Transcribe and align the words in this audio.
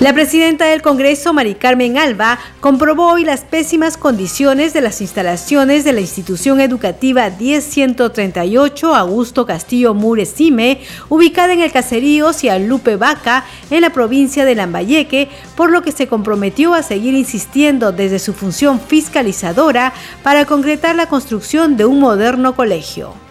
La 0.00 0.12
presidenta 0.12 0.66
del 0.66 0.80
Congreso, 0.80 1.32
Mari 1.32 1.56
Carmen 1.56 1.98
Alba, 1.98 2.38
comprobó 2.60 3.08
hoy 3.08 3.24
las 3.24 3.40
pésimas 3.40 3.96
condiciones 3.96 4.72
de 4.72 4.80
las 4.80 5.00
instalaciones 5.00 5.82
de 5.82 5.92
la 5.92 6.00
institución 6.00 6.60
educativa 6.60 7.28
10138 7.30 8.94
Augusto 8.94 9.44
Castillo 9.44 9.94
Murecime, 9.94 10.80
ubicada 11.08 11.52
en 11.52 11.62
el 11.62 11.72
caserío 11.72 12.32
Cialupe 12.32 12.94
Vaca, 12.94 13.44
en 13.70 13.80
la 13.80 13.90
provincia 13.90 14.44
de 14.44 14.54
Lambayeque, 14.54 15.30
por 15.56 15.72
lo 15.72 15.82
que 15.82 15.90
se 15.90 16.06
comprometió 16.06 16.74
a 16.74 16.84
seguir 16.84 17.14
insistiendo 17.14 17.90
desde 17.90 18.20
su 18.20 18.34
función 18.34 18.80
fiscalizadora 18.80 19.92
para 20.22 20.44
concretar 20.44 20.94
la 20.94 21.08
construcción 21.08 21.76
de 21.76 21.86
un 21.86 21.98
moderno 21.98 22.54
colegio. 22.54 23.27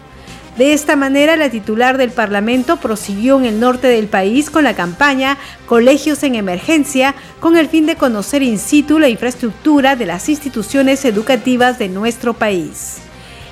De 0.58 0.72
esta 0.72 0.96
manera, 0.96 1.36
la 1.36 1.50
titular 1.50 1.98
del 1.98 2.10
Parlamento 2.10 2.78
prosiguió 2.78 3.38
en 3.38 3.44
el 3.44 3.60
norte 3.60 3.86
del 3.86 4.08
país 4.08 4.50
con 4.50 4.64
la 4.64 4.74
campaña 4.74 5.38
Colegios 5.66 6.24
en 6.24 6.34
Emergencia, 6.34 7.14
con 7.38 7.56
el 7.56 7.68
fin 7.68 7.86
de 7.86 7.94
conocer 7.94 8.42
in 8.42 8.58
situ 8.58 8.98
la 8.98 9.08
infraestructura 9.08 9.94
de 9.94 10.06
las 10.06 10.28
instituciones 10.28 11.04
educativas 11.04 11.78
de 11.78 11.88
nuestro 11.88 12.34
país. 12.34 12.96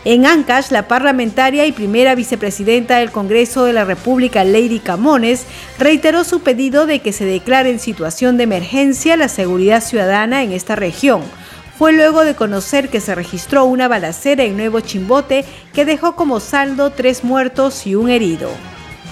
En 0.05 0.27
Ancash, 0.27 0.73
la 0.73 0.89
parlamentaria 0.89 1.65
y 1.67 1.71
primera 1.71 2.17
vicepresidenta 2.17 2.99
del 2.99 3.13
Congreso 3.13 3.65
de 3.65 3.73
la 3.73 3.85
República, 3.85 4.43
Lady 4.43 4.81
Camones, 4.81 5.47
reiteró 5.79 6.25
su 6.25 6.41
pedido 6.41 6.87
de 6.87 6.99
que 6.99 7.13
se 7.13 7.25
declare 7.25 7.71
en 7.71 7.79
situación 7.79 8.37
de 8.37 8.45
emergencia 8.45 9.17
la 9.17 9.29
seguridad 9.29 9.81
ciudadana 9.81 10.43
en 10.43 10.51
esta 10.51 10.75
región 10.75 11.23
fue 11.79 11.93
luego 11.93 12.25
de 12.25 12.35
conocer 12.35 12.89
que 12.89 13.01
se 13.01 13.15
registró 13.15 13.65
una 13.67 13.89
balacera 13.89 14.45
en 14.45 14.57
Nuevo 14.57 14.81
Chimbote 14.81 15.45
que 15.75 15.85
dejó 15.85 16.17
como 16.17 16.41
saldo 16.41 16.91
tres 16.91 17.23
muertos 17.23 17.87
y 17.87 17.95
un 17.95 18.09
herido. 18.09 18.51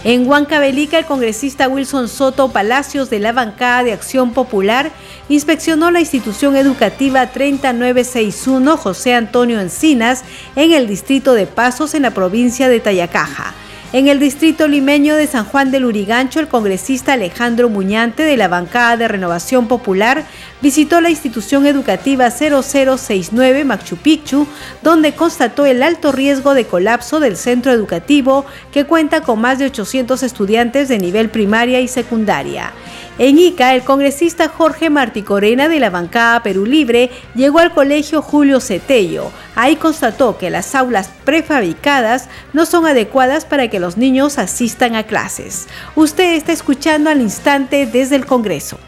En 0.02 0.28
Huancavelica, 0.28 0.98
el 0.98 1.06
congresista 1.06 1.66
Wilson 1.66 2.08
Soto 2.08 2.50
Palacios 2.50 3.08
de 3.08 3.20
la 3.20 3.32
bancada 3.32 3.84
de 3.84 3.94
Acción 3.94 4.32
Popular 4.32 4.90
inspeccionó 5.30 5.90
la 5.90 6.00
institución 6.00 6.56
educativa 6.56 7.26
3961 7.28 8.76
José 8.76 9.14
Antonio 9.14 9.60
Encinas 9.60 10.24
en 10.56 10.72
el 10.72 10.86
distrito 10.86 11.32
de 11.32 11.46
Pasos 11.46 11.94
en 11.94 12.02
la 12.02 12.10
provincia 12.10 12.68
de 12.68 12.80
Tayacaja. 12.80 13.54
En 13.94 14.08
el 14.08 14.18
distrito 14.18 14.66
limeño 14.66 15.14
de 15.14 15.28
San 15.28 15.44
Juan 15.44 15.70
del 15.70 15.84
Urigancho, 15.84 16.40
el 16.40 16.48
congresista 16.48 17.12
Alejandro 17.12 17.68
Muñante 17.68 18.24
de 18.24 18.36
la 18.36 18.48
bancada 18.48 18.96
de 18.96 19.06
Renovación 19.06 19.68
Popular 19.68 20.24
visitó 20.64 21.02
la 21.02 21.10
institución 21.10 21.66
educativa 21.66 22.30
0069 22.30 23.66
Machu 23.66 23.98
Picchu, 23.98 24.46
donde 24.82 25.12
constató 25.12 25.66
el 25.66 25.82
alto 25.82 26.10
riesgo 26.10 26.54
de 26.54 26.64
colapso 26.64 27.20
del 27.20 27.36
centro 27.36 27.70
educativo 27.70 28.46
que 28.72 28.86
cuenta 28.86 29.20
con 29.20 29.42
más 29.42 29.58
de 29.58 29.66
800 29.66 30.22
estudiantes 30.22 30.88
de 30.88 30.98
nivel 30.98 31.28
primaria 31.28 31.80
y 31.80 31.86
secundaria. 31.86 32.72
En 33.18 33.38
Ica, 33.38 33.74
el 33.74 33.82
congresista 33.82 34.48
Jorge 34.48 34.88
Martí 34.88 35.20
Corena 35.20 35.68
de 35.68 35.80
la 35.80 35.90
bancada 35.90 36.42
Perú 36.42 36.64
Libre 36.64 37.10
llegó 37.34 37.58
al 37.58 37.74
colegio 37.74 38.22
Julio 38.22 38.58
Cetello. 38.58 39.30
Ahí 39.54 39.76
constató 39.76 40.38
que 40.38 40.48
las 40.48 40.74
aulas 40.74 41.10
prefabricadas 41.26 42.30
no 42.54 42.64
son 42.64 42.86
adecuadas 42.86 43.44
para 43.44 43.68
que 43.68 43.80
los 43.80 43.98
niños 43.98 44.38
asistan 44.38 44.96
a 44.96 45.02
clases. 45.02 45.68
Usted 45.94 46.36
está 46.36 46.52
escuchando 46.52 47.10
al 47.10 47.20
instante 47.20 47.84
desde 47.84 48.16
el 48.16 48.24
Congreso. 48.24 48.78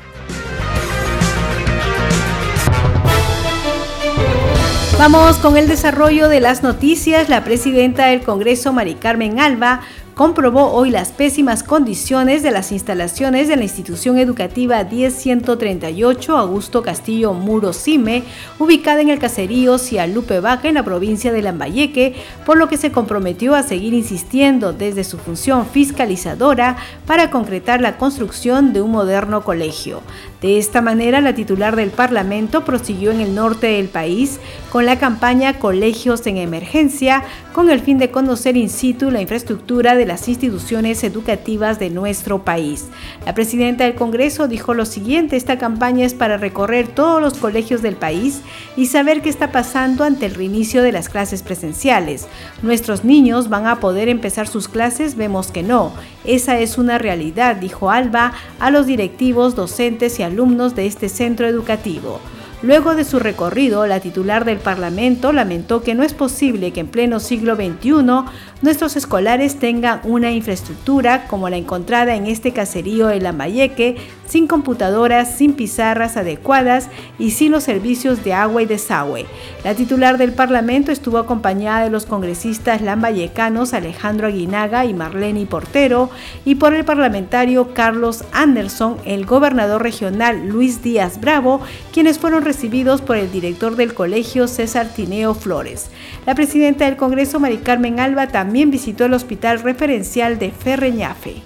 Vamos 4.98 5.36
con 5.36 5.58
el 5.58 5.68
desarrollo 5.68 6.30
de 6.30 6.40
las 6.40 6.62
noticias. 6.62 7.28
La 7.28 7.44
presidenta 7.44 8.06
del 8.06 8.22
Congreso, 8.22 8.72
Mari 8.72 8.94
Carmen 8.94 9.38
Alba, 9.38 9.82
comprobó 10.16 10.72
hoy 10.72 10.88
las 10.88 11.12
pésimas 11.12 11.62
condiciones 11.62 12.42
de 12.42 12.50
las 12.50 12.72
instalaciones 12.72 13.48
de 13.48 13.56
la 13.56 13.64
institución 13.64 14.16
educativa 14.16 14.82
10138 14.82 16.38
Augusto 16.38 16.82
Castillo 16.82 17.34
Muro 17.34 17.74
Cime, 17.74 18.22
ubicada 18.58 19.02
en 19.02 19.10
el 19.10 19.18
caserío 19.18 19.76
Cialupe 19.76 20.40
Vaca 20.40 20.68
en 20.68 20.76
la 20.76 20.84
provincia 20.84 21.34
de 21.34 21.42
Lambayeque, 21.42 22.14
por 22.46 22.56
lo 22.56 22.66
que 22.66 22.78
se 22.78 22.90
comprometió 22.92 23.54
a 23.54 23.62
seguir 23.62 23.92
insistiendo 23.92 24.72
desde 24.72 25.04
su 25.04 25.18
función 25.18 25.66
fiscalizadora 25.66 26.78
para 27.06 27.30
concretar 27.30 27.82
la 27.82 27.98
construcción 27.98 28.72
de 28.72 28.80
un 28.80 28.92
moderno 28.92 29.44
colegio. 29.44 30.00
De 30.40 30.56
esta 30.56 30.80
manera, 30.80 31.20
la 31.20 31.34
titular 31.34 31.76
del 31.76 31.90
Parlamento 31.90 32.64
prosiguió 32.64 33.10
en 33.10 33.20
el 33.20 33.34
norte 33.34 33.66
del 33.66 33.88
país 33.88 34.40
con 34.70 34.86
la 34.86 34.98
campaña 34.98 35.58
Colegios 35.58 36.26
en 36.26 36.38
Emergencia, 36.38 37.22
con 37.52 37.68
el 37.68 37.80
fin 37.80 37.98
de 37.98 38.10
conocer 38.10 38.56
in 38.56 38.70
situ 38.70 39.10
la 39.10 39.20
infraestructura 39.20 39.94
de 39.94 40.05
las 40.06 40.28
instituciones 40.28 41.04
educativas 41.04 41.78
de 41.78 41.90
nuestro 41.90 42.44
país. 42.44 42.86
La 43.24 43.34
presidenta 43.34 43.84
del 43.84 43.94
Congreso 43.94 44.48
dijo 44.48 44.74
lo 44.74 44.86
siguiente, 44.86 45.36
esta 45.36 45.58
campaña 45.58 46.06
es 46.06 46.14
para 46.14 46.36
recorrer 46.36 46.88
todos 46.88 47.20
los 47.20 47.34
colegios 47.34 47.82
del 47.82 47.96
país 47.96 48.42
y 48.76 48.86
saber 48.86 49.22
qué 49.22 49.28
está 49.28 49.52
pasando 49.52 50.04
ante 50.04 50.26
el 50.26 50.34
reinicio 50.34 50.82
de 50.82 50.92
las 50.92 51.08
clases 51.08 51.42
presenciales. 51.42 52.26
Nuestros 52.62 53.04
niños 53.04 53.48
van 53.48 53.66
a 53.66 53.80
poder 53.80 54.08
empezar 54.08 54.48
sus 54.48 54.68
clases, 54.68 55.16
vemos 55.16 55.50
que 55.50 55.62
no. 55.62 55.92
Esa 56.24 56.58
es 56.58 56.78
una 56.78 56.98
realidad, 56.98 57.56
dijo 57.56 57.90
Alba 57.90 58.32
a 58.58 58.70
los 58.70 58.86
directivos, 58.86 59.54
docentes 59.54 60.18
y 60.18 60.22
alumnos 60.22 60.74
de 60.74 60.86
este 60.86 61.08
centro 61.08 61.46
educativo. 61.46 62.20
Luego 62.62 62.94
de 62.94 63.04
su 63.04 63.18
recorrido, 63.18 63.86
la 63.86 64.00
titular 64.00 64.46
del 64.46 64.58
Parlamento 64.58 65.32
lamentó 65.32 65.82
que 65.82 65.94
no 65.94 66.02
es 66.02 66.14
posible 66.14 66.72
que 66.72 66.80
en 66.80 66.88
pleno 66.88 67.20
siglo 67.20 67.54
XXI 67.54 68.24
nuestros 68.62 68.96
escolares 68.96 69.58
tengan 69.58 70.00
una 70.04 70.30
infraestructura 70.30 71.26
como 71.26 71.50
la 71.50 71.58
encontrada 71.58 72.14
en 72.14 72.26
este 72.26 72.52
caserío 72.52 73.08
de 73.08 73.20
Lambayeque, 73.20 73.96
sin 74.26 74.46
computadoras, 74.46 75.36
sin 75.36 75.52
pizarras 75.52 76.16
adecuadas 76.16 76.88
y 77.18 77.30
sin 77.32 77.52
los 77.52 77.64
servicios 77.64 78.24
de 78.24 78.32
agua 78.32 78.62
y 78.62 78.66
desagüe. 78.66 79.26
La 79.62 79.74
titular 79.74 80.18
del 80.18 80.32
Parlamento 80.32 80.90
estuvo 80.90 81.18
acompañada 81.18 81.84
de 81.84 81.90
los 81.90 82.06
congresistas 82.06 82.80
lambayecanos 82.80 83.74
Alejandro 83.74 84.26
Aguinaga 84.26 84.84
y 84.84 84.94
Marlene 84.94 85.46
Portero 85.46 86.10
y 86.44 86.56
por 86.56 86.74
el 86.74 86.84
parlamentario 86.84 87.74
Carlos 87.74 88.24
Anderson, 88.32 88.96
el 89.04 89.26
gobernador 89.26 89.82
regional 89.82 90.48
Luis 90.48 90.82
Díaz 90.82 91.20
Bravo, 91.20 91.60
quienes 91.92 92.18
fueron 92.18 92.42
recibidos 92.42 93.02
por 93.02 93.16
el 93.16 93.30
director 93.30 93.76
del 93.76 93.94
colegio 93.94 94.48
César 94.48 94.88
Tineo 94.88 95.34
Flores. 95.34 95.90
La 96.24 96.34
presidenta 96.34 96.86
del 96.86 96.96
Congreso, 96.96 97.38
Mari 97.38 97.58
Carmen 97.58 98.00
Alba, 98.00 98.28
también 98.28 98.45
visitó 98.52 99.04
el 99.04 99.14
hospital 99.14 99.60
referencial 99.60 100.38
de 100.38 100.50
Ferreñafe. 100.50 101.42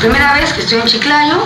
Primera 0.00 0.34
vez 0.34 0.52
que 0.52 0.60
estoy 0.60 0.78
en 0.80 0.86
Chiclayo, 0.86 1.44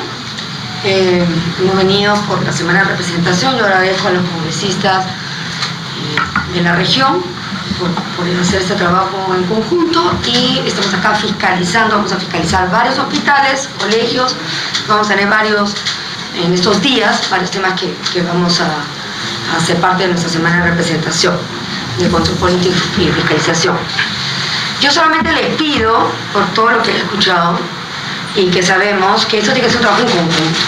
eh, 0.85 1.25
hemos 1.61 1.77
venido 1.77 2.15
por 2.29 2.43
la 2.43 2.53
semana 2.53 2.81
de 2.81 2.91
representación, 2.91 3.57
yo 3.57 3.65
agradezco 3.65 4.09
a 4.09 4.11
los 4.13 4.25
congresistas 4.25 5.07
eh, 5.07 6.55
de 6.55 6.63
la 6.63 6.75
región 6.77 7.23
por, 7.79 7.91
hacer 8.41 8.63
este 8.63 8.75
trabajo 8.75 9.35
en 9.35 9.45
conjunto 9.45 10.13
y 10.27 10.61
estamos 10.67 10.93
acá 10.95 11.15
fiscalizando, 11.15 11.97
vamos 11.97 12.13
a 12.13 12.17
fiscalizar 12.17 12.71
varios 12.71 12.99
hospitales, 12.99 13.69
colegios, 13.79 14.37
vamos 14.89 15.07
a 15.07 15.11
tener 15.11 15.29
varios 15.29 15.75
en 16.45 16.53
estos 16.53 16.81
días 16.81 17.29
varios 17.31 17.51
temas 17.51 17.79
que, 17.79 17.93
que 18.13 18.23
vamos 18.23 18.61
a, 18.61 18.67
a, 19.53 19.57
hacer 19.57 19.77
parte 19.77 20.05
de 20.05 20.11
nuestra 20.11 20.31
semana 20.31 20.65
de 20.65 20.71
representación 20.71 21.37
de 21.99 22.09
control 22.09 22.37
político 22.39 22.75
y 22.99 23.09
fiscalización. 23.11 23.77
Yo 24.83 24.91
solamente 24.91 25.31
le 25.31 25.43
pido, 25.51 26.11
por 26.33 26.45
todo 26.55 26.71
lo 26.71 26.83
que 26.83 26.91
he 26.91 26.97
escuchado 26.97 27.57
y 28.35 28.51
que 28.51 28.61
sabemos, 28.65 29.25
que 29.27 29.39
esto 29.39 29.53
tiene 29.53 29.69
que 29.69 29.73
ser 29.73 29.81
un 29.81 29.87
trabajo 29.87 30.03
en 30.03 30.09
conjunto. 30.09 30.61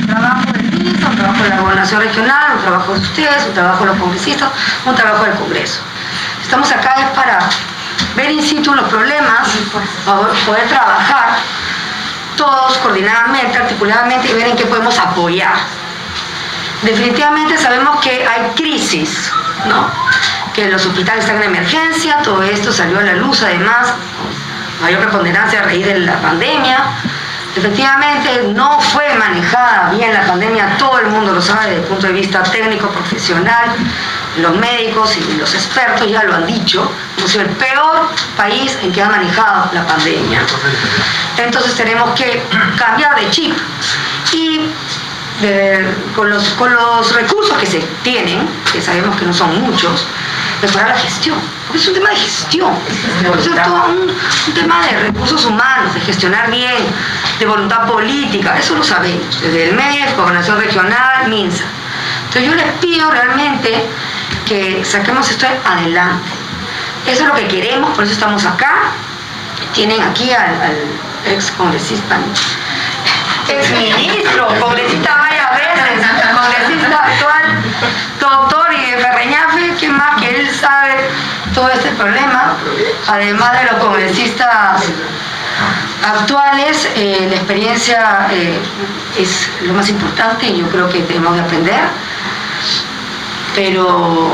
Un 0.00 0.06
trabajo 0.08 0.52
del 0.52 0.62
ministro, 0.64 1.10
un 1.10 1.16
trabajo 1.16 1.42
de 1.44 1.48
la 1.48 1.60
gobernación 1.60 2.00
regional, 2.00 2.56
un 2.56 2.62
trabajo 2.62 2.92
de 2.92 2.98
ustedes, 2.98 3.46
un 3.46 3.54
trabajo 3.54 3.84
de 3.84 3.86
los 3.92 4.00
congresistas, 4.00 4.50
un 4.84 4.94
trabajo 4.96 5.24
del 5.26 5.34
Congreso. 5.34 5.80
Estamos 6.42 6.72
acá 6.72 6.94
es 6.98 7.10
para 7.10 7.38
ver 8.16 8.32
in 8.32 8.42
situ 8.42 8.74
los 8.74 8.88
problemas, 8.88 9.48
poder 10.44 10.66
trabajar 10.66 11.36
todos 12.36 12.78
coordinadamente, 12.78 13.58
articuladamente 13.58 14.28
y 14.28 14.32
ver 14.32 14.48
en 14.48 14.56
qué 14.56 14.66
podemos 14.66 14.98
apoyar. 14.98 15.54
Definitivamente 16.82 17.56
sabemos 17.58 18.00
que 18.00 18.26
hay 18.26 18.50
crisis, 18.56 19.30
¿no? 19.68 20.01
Que 20.54 20.68
los 20.68 20.84
hospitales 20.84 21.24
están 21.24 21.42
en 21.42 21.48
emergencia, 21.54 22.18
todo 22.22 22.42
esto 22.42 22.72
salió 22.72 22.98
a 22.98 23.02
la 23.02 23.14
luz 23.14 23.42
además, 23.42 23.94
mayor 24.80 25.00
preponderancia 25.00 25.60
a 25.60 25.62
raíz 25.64 25.86
de 25.86 26.00
la 26.00 26.20
pandemia. 26.20 26.78
Efectivamente, 27.54 28.44
no 28.54 28.80
fue 28.80 29.14
manejada 29.14 29.90
bien 29.90 30.12
la 30.14 30.26
pandemia, 30.26 30.76
todo 30.78 30.98
el 31.00 31.08
mundo 31.08 31.32
lo 31.32 31.42
sabe 31.42 31.66
desde 31.66 31.82
el 31.82 31.86
punto 31.86 32.06
de 32.06 32.14
vista 32.14 32.42
técnico, 32.44 32.88
profesional, 32.88 33.72
los 34.38 34.56
médicos 34.56 35.14
y 35.18 35.36
los 35.36 35.54
expertos 35.54 36.10
ya 36.10 36.22
lo 36.22 36.34
han 36.34 36.46
dicho, 36.46 36.90
hemos 37.18 37.30
sido 37.30 37.44
el 37.44 37.50
peor 37.50 38.08
país 38.38 38.78
en 38.82 38.90
que 38.90 39.02
ha 39.02 39.08
manejado 39.08 39.70
la 39.74 39.86
pandemia. 39.86 40.40
Entonces 41.36 41.74
tenemos 41.74 42.18
que 42.18 42.42
cambiar 42.78 43.20
de 43.20 43.28
chip 43.30 43.54
y 44.32 44.70
con, 46.14 46.30
los, 46.30 46.48
con 46.50 46.72
los 46.72 47.14
recursos 47.14 47.56
que 47.58 47.66
se 47.66 47.80
tienen, 48.02 48.48
que 48.72 48.80
sabemos 48.80 49.16
que 49.16 49.26
no 49.26 49.32
son 49.32 49.60
muchos, 49.60 50.06
mejorar 50.62 50.88
la 50.88 50.96
gestión. 50.96 51.38
Porque 51.66 51.82
es 51.82 51.88
un 51.88 51.94
tema 51.94 52.10
de 52.10 52.16
gestión, 52.16 52.72
es 53.38 53.46
un, 53.46 54.54
tema 54.54 54.86
de 54.86 54.98
recursos 55.00 55.44
humanos, 55.44 55.94
de 55.94 56.00
gestionar 56.00 56.50
bien, 56.50 56.84
de 57.38 57.46
voluntad 57.46 57.86
política, 57.86 58.56
eso 58.58 58.76
lo 58.76 58.84
sabemos, 58.84 59.40
desde 59.42 59.70
el 59.70 59.74
MEF, 59.74 60.16
Gobernación 60.16 60.58
Regional, 60.58 61.28
MINSA. 61.28 61.64
Entonces 62.26 62.50
yo 62.50 62.54
les 62.54 62.72
pido 62.80 63.10
realmente 63.10 63.84
que 64.46 64.84
saquemos 64.84 65.30
esto 65.30 65.46
adelante. 65.64 66.30
Eso 67.06 67.22
es 67.22 67.28
lo 67.28 67.34
que 67.34 67.48
queremos, 67.48 67.90
por 67.94 68.04
eso 68.04 68.12
estamos 68.12 68.44
acá. 68.46 68.92
Tienen 69.74 70.00
aquí 70.00 70.30
al, 70.32 70.54
ex 71.26 71.50
congresista, 71.52 72.16
ex 73.48 73.70
ministro, 73.70 74.48
congresista 74.60 75.16
varias 75.16 75.50
veces, 75.50 76.06
congresista 76.34 77.04
actual, 77.04 77.62
doctor 78.20 78.72
y 78.72 78.90
de 78.90 78.98
Ferreñafe, 78.98 79.74
que 79.78 79.88
más 79.88 80.20
que 80.20 80.40
él 80.40 80.54
sabe 80.54 80.96
todo 81.54 81.68
este 81.70 81.90
problema, 81.90 82.56
además 83.08 83.52
de 83.52 83.64
los 83.64 83.74
congresistas 83.74 84.84
actuales, 86.04 86.88
eh, 86.96 87.26
la 87.28 87.36
experiencia 87.36 88.26
eh, 88.30 88.58
es 89.18 89.50
lo 89.62 89.74
más 89.74 89.88
importante 89.88 90.46
y 90.46 90.58
yo 90.58 90.68
creo 90.68 90.88
que 90.88 91.00
tenemos 91.02 91.34
que 91.34 91.40
aprender. 91.40 91.80
Pero 93.54 94.32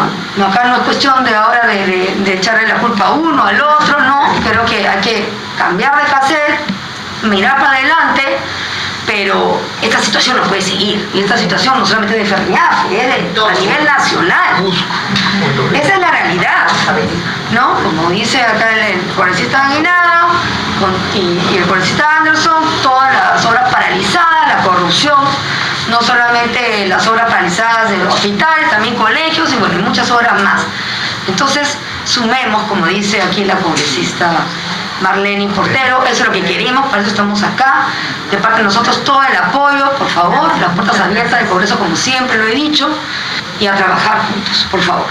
acá 0.49 0.65
no 0.65 0.77
es 0.77 0.83
cuestión 0.83 1.25
de 1.25 1.35
ahora 1.35 1.67
de, 1.67 2.35
echarle 2.35 2.69
la 2.69 2.77
culpa 2.77 3.07
a 3.07 3.13
uno, 3.13 3.43
al 3.43 3.61
otro, 3.61 4.01
no, 4.01 4.33
creo 4.49 4.65
que 4.65 4.87
hay 4.87 5.01
que 5.01 5.29
cambiar 5.57 5.97
de 5.97 6.05
cassette, 6.05 6.61
mirar 7.25 7.59
para 7.59 7.73
adelante, 7.73 8.39
pero 9.09 9.59
esta 9.81 10.01
situación 10.03 10.37
no 10.37 10.43
puede 10.45 10.61
seguir, 10.61 11.09
y 11.15 11.21
esta 11.21 11.39
situación 11.39 11.79
no 11.79 11.87
solamente 11.87 12.19
de 12.19 12.27
Ferriaf, 12.27 12.93
es 12.93 13.35
de, 13.35 13.41
a 13.41 13.55
nivel 13.55 13.85
nacional. 13.85 14.73
Esa 15.73 15.95
es 15.95 15.99
la 15.99 16.11
realidad, 16.11 16.69
¿no? 17.53 17.73
Como 17.83 18.11
dice 18.11 18.43
acá 18.43 18.71
el 18.87 19.01
congresista 19.17 19.67
Aguinado 19.67 20.29
y, 21.15 21.57
el 21.57 21.65
congresista 21.65 22.19
Anderson, 22.19 22.63
todas 22.83 23.11
las 23.15 23.47
obras 23.47 23.73
paralizadas, 23.73 24.49
la 24.49 24.63
corrupción, 24.63 25.25
no 25.89 26.03
solamente 26.03 26.87
las 26.87 27.07
obras 27.09 27.31
paralizadas 27.31 27.89
de 27.89 28.07
hospitales, 28.07 28.71
también 28.71 28.95
colegios 28.95 29.51
y 29.55 29.57
bueno, 29.57 29.83
muchas 29.85 30.11
obras 30.11 30.43
más. 30.43 30.61
Entonces, 31.27 31.79
sumemos, 32.05 32.63
como 32.65 32.85
dice 32.87 33.23
aquí 33.23 33.45
la 33.45 33.57
congresista 33.57 34.31
Marlene 35.01 35.49
Portero, 35.49 36.03
eso 36.05 36.23
es 36.23 36.27
lo 36.27 36.33
que 36.33 36.43
queremos, 36.43 36.87
para 36.89 37.03
eso 37.03 37.11
estamos 37.11 37.43
acá. 37.43 37.87
De 38.31 38.37
parte 38.39 38.59
de 38.59 38.65
nosotros 38.65 39.05
todo 39.05 39.23
el 39.23 39.37
apoyo, 39.37 39.91
por 39.93 40.09
favor, 40.09 40.51
las 40.59 40.73
puertas 40.75 40.99
abiertas 41.01 41.39
del 41.41 41.49
Congreso 41.49 41.79
como 41.79 41.97
siempre 41.97 42.39
lo 42.39 42.47
he 42.47 42.55
dicho, 42.55 42.89
y 43.61 43.67
a 43.67 43.75
trabajar 43.75 44.23
juntos, 44.23 44.67
por 44.71 44.81
favor. 44.81 45.07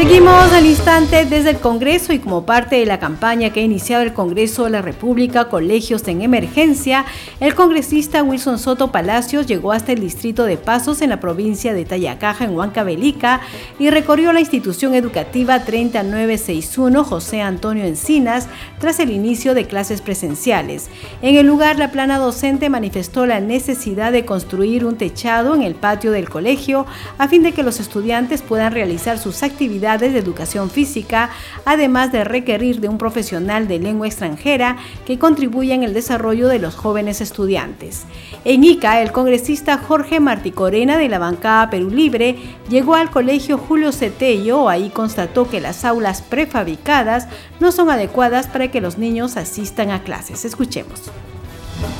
Seguimos 0.00 0.50
al 0.54 0.64
instante 0.64 1.26
desde 1.26 1.50
el 1.50 1.58
Congreso 1.58 2.14
y 2.14 2.20
como 2.20 2.46
parte 2.46 2.76
de 2.76 2.86
la 2.86 2.98
campaña 2.98 3.50
que 3.50 3.60
ha 3.60 3.64
iniciado 3.64 4.02
el 4.02 4.14
Congreso 4.14 4.64
de 4.64 4.70
la 4.70 4.80
República 4.80 5.50
Colegios 5.50 6.08
en 6.08 6.22
Emergencia, 6.22 7.04
el 7.38 7.54
congresista 7.54 8.22
Wilson 8.22 8.58
Soto 8.58 8.92
Palacios 8.92 9.46
llegó 9.46 9.72
hasta 9.72 9.92
el 9.92 10.00
distrito 10.00 10.44
de 10.46 10.56
Pasos 10.56 11.02
en 11.02 11.10
la 11.10 11.20
provincia 11.20 11.74
de 11.74 11.84
Tayacaja, 11.84 12.46
en 12.46 12.56
Huancavelica, 12.56 13.42
y 13.78 13.90
recorrió 13.90 14.32
la 14.32 14.40
institución 14.40 14.94
educativa 14.94 15.64
3961 15.64 17.04
José 17.04 17.42
Antonio 17.42 17.84
Encinas 17.84 18.48
tras 18.78 19.00
el 19.00 19.10
inicio 19.10 19.52
de 19.52 19.66
clases 19.66 20.00
presenciales. 20.00 20.88
En 21.20 21.36
el 21.36 21.46
lugar, 21.46 21.78
la 21.78 21.92
plana 21.92 22.16
docente 22.16 22.70
manifestó 22.70 23.26
la 23.26 23.40
necesidad 23.40 24.12
de 24.12 24.24
construir 24.24 24.86
un 24.86 24.96
techado 24.96 25.54
en 25.54 25.60
el 25.60 25.74
patio 25.74 26.10
del 26.10 26.30
colegio 26.30 26.86
a 27.18 27.28
fin 27.28 27.42
de 27.42 27.52
que 27.52 27.62
los 27.62 27.80
estudiantes 27.80 28.40
puedan 28.40 28.72
realizar 28.72 29.18
sus 29.18 29.42
actividades 29.42 29.89
de 29.98 30.18
educación 30.18 30.70
física, 30.70 31.30
además 31.64 32.12
de 32.12 32.24
requerir 32.24 32.80
de 32.80 32.88
un 32.88 32.98
profesional 32.98 33.66
de 33.66 33.78
lengua 33.78 34.06
extranjera 34.06 34.76
que 35.06 35.18
contribuya 35.18 35.74
en 35.74 35.82
el 35.82 35.94
desarrollo 35.94 36.48
de 36.48 36.58
los 36.58 36.74
jóvenes 36.74 37.20
estudiantes. 37.20 38.04
En 38.44 38.64
Ica, 38.64 39.02
el 39.02 39.12
congresista 39.12 39.78
Jorge 39.78 40.20
Martí 40.20 40.50
Corena 40.50 40.98
de 40.98 41.08
la 41.08 41.18
bancada 41.18 41.70
Perú 41.70 41.90
Libre 41.90 42.36
llegó 42.68 42.94
al 42.94 43.10
colegio 43.10 43.58
Julio 43.58 43.92
Cetello, 43.92 44.68
ahí 44.68 44.90
constató 44.90 45.48
que 45.48 45.60
las 45.60 45.84
aulas 45.84 46.22
prefabricadas 46.22 47.28
no 47.58 47.72
son 47.72 47.90
adecuadas 47.90 48.46
para 48.46 48.70
que 48.70 48.80
los 48.80 48.98
niños 48.98 49.36
asistan 49.36 49.90
a 49.90 50.02
clases. 50.02 50.44
Escuchemos. 50.44 51.10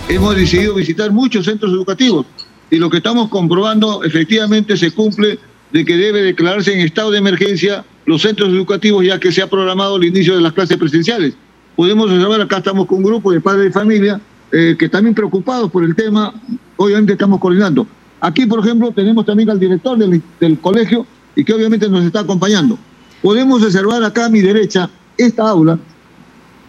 Hemos 0.08 0.36
decidido 0.36 0.74
visitar 0.74 1.10
muchos 1.10 1.46
centros 1.46 1.72
educativos 1.72 2.26
y 2.70 2.76
lo 2.76 2.88
que 2.88 2.98
estamos 2.98 3.28
comprobando 3.28 4.04
efectivamente 4.04 4.76
se 4.76 4.92
cumple 4.92 5.38
de 5.72 5.84
que 5.84 5.96
debe 5.96 6.22
declararse 6.22 6.72
en 6.72 6.80
estado 6.80 7.10
de 7.10 7.18
emergencia 7.18 7.84
los 8.06 8.22
centros 8.22 8.48
educativos 8.48 9.04
ya 9.04 9.20
que 9.20 9.30
se 9.30 9.42
ha 9.42 9.48
programado 9.48 9.96
el 9.96 10.04
inicio 10.04 10.34
de 10.34 10.40
las 10.40 10.52
clases 10.52 10.76
presenciales. 10.76 11.34
Podemos 11.76 12.10
observar, 12.10 12.40
acá 12.40 12.58
estamos 12.58 12.86
con 12.86 12.98
un 12.98 13.04
grupo 13.04 13.32
de 13.32 13.40
padres 13.40 13.66
de 13.66 13.70
familia 13.72 14.20
eh, 14.52 14.74
que 14.78 14.88
también 14.88 15.14
preocupados 15.14 15.70
por 15.70 15.84
el 15.84 15.94
tema, 15.94 16.34
obviamente 16.76 17.12
estamos 17.12 17.38
coordinando. 17.38 17.86
Aquí, 18.20 18.46
por 18.46 18.60
ejemplo, 18.60 18.90
tenemos 18.92 19.24
también 19.24 19.48
al 19.48 19.60
director 19.60 19.96
del, 19.96 20.20
del 20.40 20.58
colegio 20.58 21.06
y 21.36 21.44
que 21.44 21.54
obviamente 21.54 21.88
nos 21.88 22.04
está 22.04 22.20
acompañando. 22.20 22.76
Podemos 23.22 23.62
observar 23.62 24.02
acá 24.02 24.26
a 24.26 24.28
mi 24.28 24.40
derecha 24.40 24.90
esta 25.16 25.48
aula. 25.48 25.78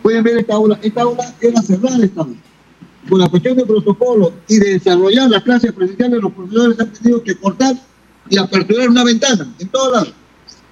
Pueden 0.01 0.23
ver 0.23 0.37
esta 0.37 0.55
aula. 0.55 0.79
Esta 0.81 1.01
aula 1.01 1.23
era 1.41 1.61
cerrada 1.61 2.03
esta 2.03 2.21
aula. 2.21 2.35
Con 3.09 3.19
la 3.19 3.29
cuestión 3.29 3.57
de 3.57 3.65
protocolo 3.65 4.31
y 4.47 4.59
de 4.59 4.73
desarrollar 4.73 5.29
las 5.29 5.43
clases 5.43 5.71
presenciales, 5.71 6.21
los 6.21 6.31
profesores 6.31 6.79
han 6.79 6.93
tenido 6.93 7.23
que 7.23 7.35
cortar 7.35 7.75
y 8.31 8.37
aperturar 8.37 8.89
una 8.89 9.03
ventana 9.03 9.47
en 9.59 9.67
todos 9.67 9.91
lados, 9.91 10.13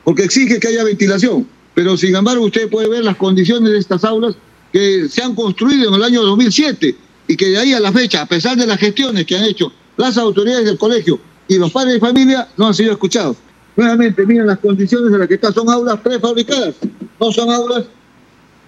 porque 0.03 0.23
exige 0.23 0.59
que 0.59 0.67
haya 0.69 0.83
ventilación. 0.83 1.47
Pero 1.75 1.95
sin 1.97 2.15
embargo, 2.15 2.45
usted 2.45 2.69
puede 2.69 2.89
ver 2.89 3.03
las 3.03 3.17
condiciones 3.17 3.71
de 3.71 3.77
estas 3.77 4.03
aulas 4.03 4.35
que 4.73 5.07
se 5.09 5.21
han 5.21 5.35
construido 5.35 5.89
en 5.89 5.95
el 5.95 6.03
año 6.03 6.23
2007 6.23 6.95
y 7.27 7.37
que 7.37 7.49
de 7.49 7.57
ahí 7.57 7.73
a 7.73 7.79
la 7.79 7.91
fecha, 7.91 8.21
a 8.21 8.25
pesar 8.25 8.57
de 8.57 8.65
las 8.65 8.79
gestiones 8.79 9.25
que 9.25 9.37
han 9.37 9.43
hecho 9.43 9.71
las 9.97 10.17
autoridades 10.17 10.65
del 10.65 10.77
colegio 10.77 11.19
y 11.47 11.57
los 11.57 11.71
padres 11.71 11.95
de 11.95 11.99
familia, 11.99 12.47
no 12.57 12.67
han 12.67 12.73
sido 12.73 12.91
escuchados. 12.91 13.37
Nuevamente, 13.75 14.25
miren 14.25 14.47
las 14.47 14.59
condiciones 14.59 15.13
en 15.13 15.19
las 15.19 15.27
que 15.27 15.35
están, 15.35 15.53
son 15.53 15.69
aulas 15.69 15.99
prefabricadas, 15.99 16.75
no 17.19 17.31
son 17.31 17.49
aulas 17.51 17.85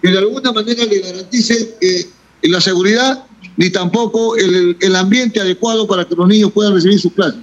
que 0.01 0.09
de 0.09 0.17
alguna 0.17 0.51
manera 0.51 0.85
le 0.85 0.99
garanticen 0.99 1.69
la 2.43 2.59
seguridad 2.59 3.23
ni 3.57 3.69
tampoco 3.69 4.35
el, 4.35 4.77
el 4.79 4.95
ambiente 4.95 5.39
adecuado 5.39 5.87
para 5.87 6.05
que 6.05 6.15
los 6.15 6.27
niños 6.27 6.51
puedan 6.51 6.73
recibir 6.73 6.99
sus 6.99 7.13
clases. 7.13 7.39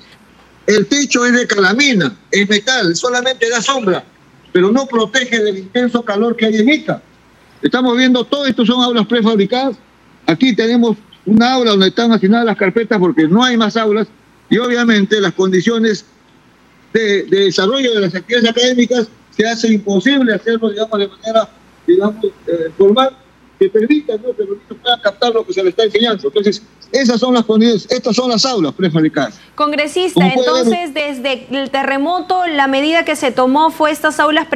El 0.68 0.87
techo 0.87 1.25
es 1.25 1.32
de 1.32 1.46
calamina, 1.46 2.14
es 2.30 2.46
metal, 2.46 2.94
solamente 2.94 3.48
da 3.48 3.62
sombra, 3.62 4.04
pero 4.52 4.70
no 4.70 4.84
protege 4.84 5.42
del 5.42 5.56
intenso 5.56 6.02
calor 6.02 6.37
que 6.37 6.44
hay 6.44 6.56
en 6.56 6.68
Ica. 6.68 7.00
Estamos 7.62 7.96
viendo, 7.96 8.22
todo 8.22 8.44
esto 8.44 8.66
son 8.66 8.82
aulas 8.82 9.06
prefabricadas. 9.06 9.78
Aquí 10.26 10.54
tenemos 10.54 10.98
una 11.25 11.54
aula 11.54 11.70
donde 11.70 11.88
están 11.88 12.12
asignadas 12.12 12.44
las 12.44 12.58
carpetas 12.58 12.98
porque 12.98 13.26
no 13.26 13.42
hay 13.42 13.56
más 13.56 13.78
aulas 13.78 14.08
y 14.50 14.58
obviamente 14.58 15.18
las 15.22 15.32
condiciones 15.32 16.04
de, 16.92 17.22
desarrollo 17.22 17.94
de 17.94 18.00
las 18.00 18.14
actividades 18.14 18.50
académicas 18.50 19.08
se 19.30 19.48
hace 19.48 19.72
imposible 19.72 20.34
hacerlo, 20.34 20.68
digamos, 20.68 20.98
de 20.98 21.08
manera, 21.08 21.48
digamos, 21.87 22.26
eh, 22.46 22.70
formal 22.76 23.16
que 23.58 23.68
permitan 23.68 24.18
que 24.18 24.26
los 24.26 24.38
niños 24.38 24.76
puedan 24.80 25.00
captar 25.00 25.32
lo 25.34 25.44
que 25.44 25.52
se 25.52 25.62
les 25.62 25.70
está 25.70 25.84
enseñando. 25.84 26.28
Entonces, 26.28 26.62
esas 26.92 27.20
son 27.20 27.34
las 27.34 27.44
condiciones, 27.44 27.86
estas 27.90 28.16
son 28.16 28.30
las 28.30 28.44
aulas 28.46 28.72
prefabricadas. 28.72 29.38
Congresista, 29.54 30.26
entonces 30.26 30.94
desde 30.94 31.46
el 31.50 31.70
terremoto 31.70 32.46
la 32.46 32.66
medida 32.66 33.04
que 33.04 33.16
se 33.16 33.30
tomó 33.30 33.70
fue 33.70 33.90
estas 33.90 34.20
aulas 34.20 34.46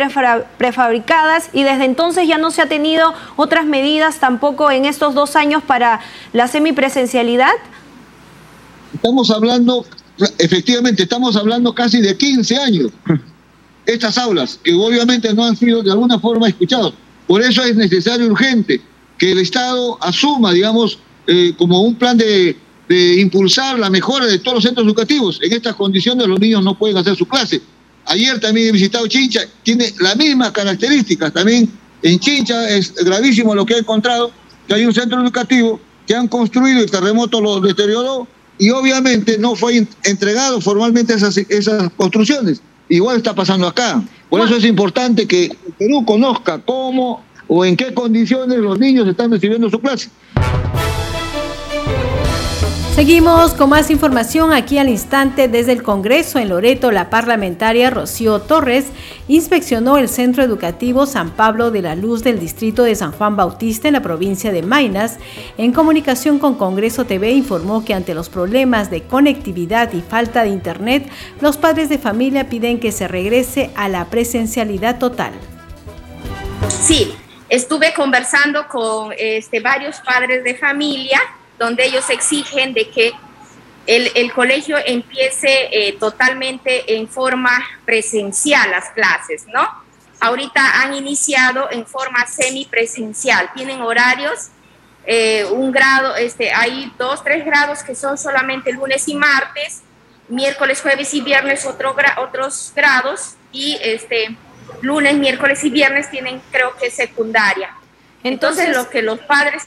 prefabricadas 0.57 1.51
y 1.53 1.65
desde 1.65 1.85
entonces 1.85 2.27
ya 2.27 2.39
no 2.39 2.51
se 2.51 2.63
ha 2.63 2.69
tenido 2.69 3.13
otras 3.37 3.67
medidas 3.67 4.19
tampoco 4.19 4.71
en 4.71 4.87
estos 4.87 5.15
dos 5.15 5.37
años 5.37 5.63
para 5.63 6.01
la 6.33 6.49
semipresencialidad. 6.49 7.53
Estamos 8.95 9.31
hablando, 9.31 9.85
efectivamente, 10.39 11.03
estamos 11.03 11.37
hablando 11.37 11.75
casi 11.75 12.01
de 12.01 12.17
15 12.17 12.57
años. 12.57 12.93
Estas 13.85 14.17
aulas, 14.17 14.61
que 14.63 14.73
obviamente 14.75 15.35
no 15.35 15.45
han 15.45 15.57
sido 15.57 15.83
de 15.83 15.91
alguna 15.91 16.19
forma 16.19 16.49
escuchadas. 16.49 16.93
Por 17.27 17.43
eso 17.43 17.65
es 17.65 17.75
necesario 17.75 18.27
urgente 18.27 18.81
que 19.23 19.31
el 19.31 19.39
Estado 19.39 19.97
asuma, 20.01 20.53
digamos, 20.53 20.99
eh, 21.29 21.53
como 21.57 21.83
un 21.83 21.95
plan 21.95 22.19
de, 22.19 22.57
impulsar 22.89 23.79
la 23.79 23.89
mejora 23.89 24.27
de 24.27 24.41
todos 24.41 24.57
los 24.57 24.65
centros 24.65 24.85
educativos. 24.85 25.39
En 25.41 25.53
estas 25.53 25.77
condiciones 25.77 26.27
los 26.27 26.41
niños 26.41 26.63
no 26.65 26.77
pueden 26.77 26.97
hacer 26.97 27.15
su 27.15 27.25
clase. 27.27 27.63
Ayer 28.07 28.41
también 28.41 28.67
he 28.69 28.73
visitado 28.73 29.07
Chincha, 29.07 29.43
tiene 29.63 29.95
las 30.01 30.17
mismas 30.17 30.51
características. 30.51 31.33
También 31.33 31.71
en 32.03 32.19
Chincha 32.19 32.69
es 32.69 32.93
gravísimo 32.97 33.55
lo 33.55 33.65
que 33.65 33.75
he 33.75 33.79
encontrado, 33.79 34.33
que 34.67 34.75
hay 34.75 34.85
un 34.85 34.93
centro 34.93 35.23
educativo 35.23 35.81
que 36.05 36.17
han 36.17 36.27
construido, 36.27 36.81
el 36.81 36.91
terremoto 36.91 37.41
lo 37.41 37.61
deterioró 37.61 38.27
y 38.59 38.71
obviamente 38.71 39.39
no 39.39 39.55
fue 39.55 39.87
entregado 40.03 40.61
formalmente 40.61 41.15
esas, 41.15 41.37
esas 41.39 41.93
construcciones. 41.93 42.61
Igual 42.89 43.19
está 43.19 43.35
pasando 43.37 43.69
acá. 43.69 44.03
Por 44.29 44.41
eso 44.41 44.57
es 44.57 44.65
importante 44.65 45.29
que 45.29 45.45
el 45.45 45.73
Perú 45.79 46.05
conozca 46.05 46.59
cómo 46.59 47.23
o 47.55 47.67
en 47.67 47.77
qué 47.77 47.93
condiciones 47.93 48.59
los 48.61 48.79
niños 48.79 49.07
están 49.07 49.31
recibiendo 49.31 49.69
su 49.69 49.79
clase. 49.79 50.09
Seguimos 52.95 53.53
con 53.53 53.69
más 53.69 53.91
información 53.91 54.53
aquí 54.53 54.79
al 54.79 54.89
instante 54.89 55.49
desde 55.49 55.73
el 55.73 55.83
Congreso 55.83 56.39
en 56.39 56.49
Loreto. 56.49 56.91
La 56.91 57.11
parlamentaria 57.11 57.91
Rocío 57.91 58.41
Torres 58.41 58.87
inspeccionó 59.29 59.99
el 59.99 60.09
Centro 60.09 60.43
Educativo 60.43 61.05
San 61.05 61.31
Pablo 61.31 61.71
de 61.71 61.83
la 61.83 61.95
Luz 61.95 62.23
del 62.23 62.41
distrito 62.41 62.85
de 62.85 62.95
San 62.95 63.13
Juan 63.13 63.37
Bautista 63.37 63.87
en 63.87 63.95
la 63.95 64.03
provincia 64.03 64.51
de 64.51 64.63
Maynas. 64.63 65.19
En 65.59 65.73
comunicación 65.73 66.39
con 66.39 66.55
Congreso 66.55 67.05
TV 67.05 67.33
informó 67.33 67.85
que 67.85 67.93
ante 67.93 68.15
los 68.15 68.31
problemas 68.31 68.91
de 68.91 69.03
conectividad 69.03 69.93
y 69.93 70.01
falta 70.01 70.43
de 70.43 70.51
internet, 70.51 71.07
los 71.43 71.59
padres 71.59 71.91
de 71.91 71.99
familia 71.99 72.49
piden 72.49 72.81
que 72.81 72.93
se 72.93 73.09
regrese 73.09 73.71
a 73.75 73.91
la 73.91 74.07
presencialidad 74.07 74.99
total. 74.99 75.33
Sí, 76.69 77.13
estuve 77.53 77.93
conversando 77.93 78.67
con 78.67 79.13
este, 79.19 79.61
varios 79.61 80.01
padres 80.01 80.43
de 80.43 80.55
familia 80.55 81.21
donde 81.59 81.85
ellos 81.85 82.09
exigen 82.09 82.73
de 82.73 82.89
que 82.89 83.13
el, 83.87 84.33
colegio 84.33 84.79
empiece 84.87 85.69
eh, 85.71 85.93
totalmente 86.01 86.97
en 86.97 87.07
forma 87.07 87.63
presencial 87.85 88.71
las 88.71 88.89
clases, 88.91 89.45
¿no? 89.49 89.69
Ahorita 90.19 90.81
han 90.81 90.95
iniciado 90.95 91.71
en 91.71 91.85
forma 91.85 92.27
semipresencial, 92.27 93.51
tienen 93.55 93.83
horarios, 93.83 94.49
eh, 95.05 95.45
un 95.45 95.73
grado, 95.73 96.17
este, 96.17 96.53
hay 96.53 96.91
dos, 96.97 97.23
tres 97.23 97.45
grados 97.45 97.83
que 97.83 97.95
son 97.95 98.17
solamente 98.17 98.73
lunes 98.73 99.07
y 99.09 99.15
martes, 99.15 99.83
miércoles, 100.27 100.81
jueves 100.81 101.13
y 101.13 101.21
viernes 101.21 101.67
otro 101.67 101.95
otros 102.17 102.73
grados 102.75 103.35
y 103.53 103.79
este, 103.83 104.39
lunes, 104.81 105.15
miércoles 105.15 105.63
y 105.65 105.71
viernes 105.71 106.11
tienen 106.11 106.41
creo 106.51 106.77
que 106.77 106.91
secundaria. 106.91 107.75
Entonces, 108.25 108.67
Entonces 108.67 108.77
lo 108.77 108.89
que 108.89 109.03
los 109.03 109.19
padres 109.21 109.65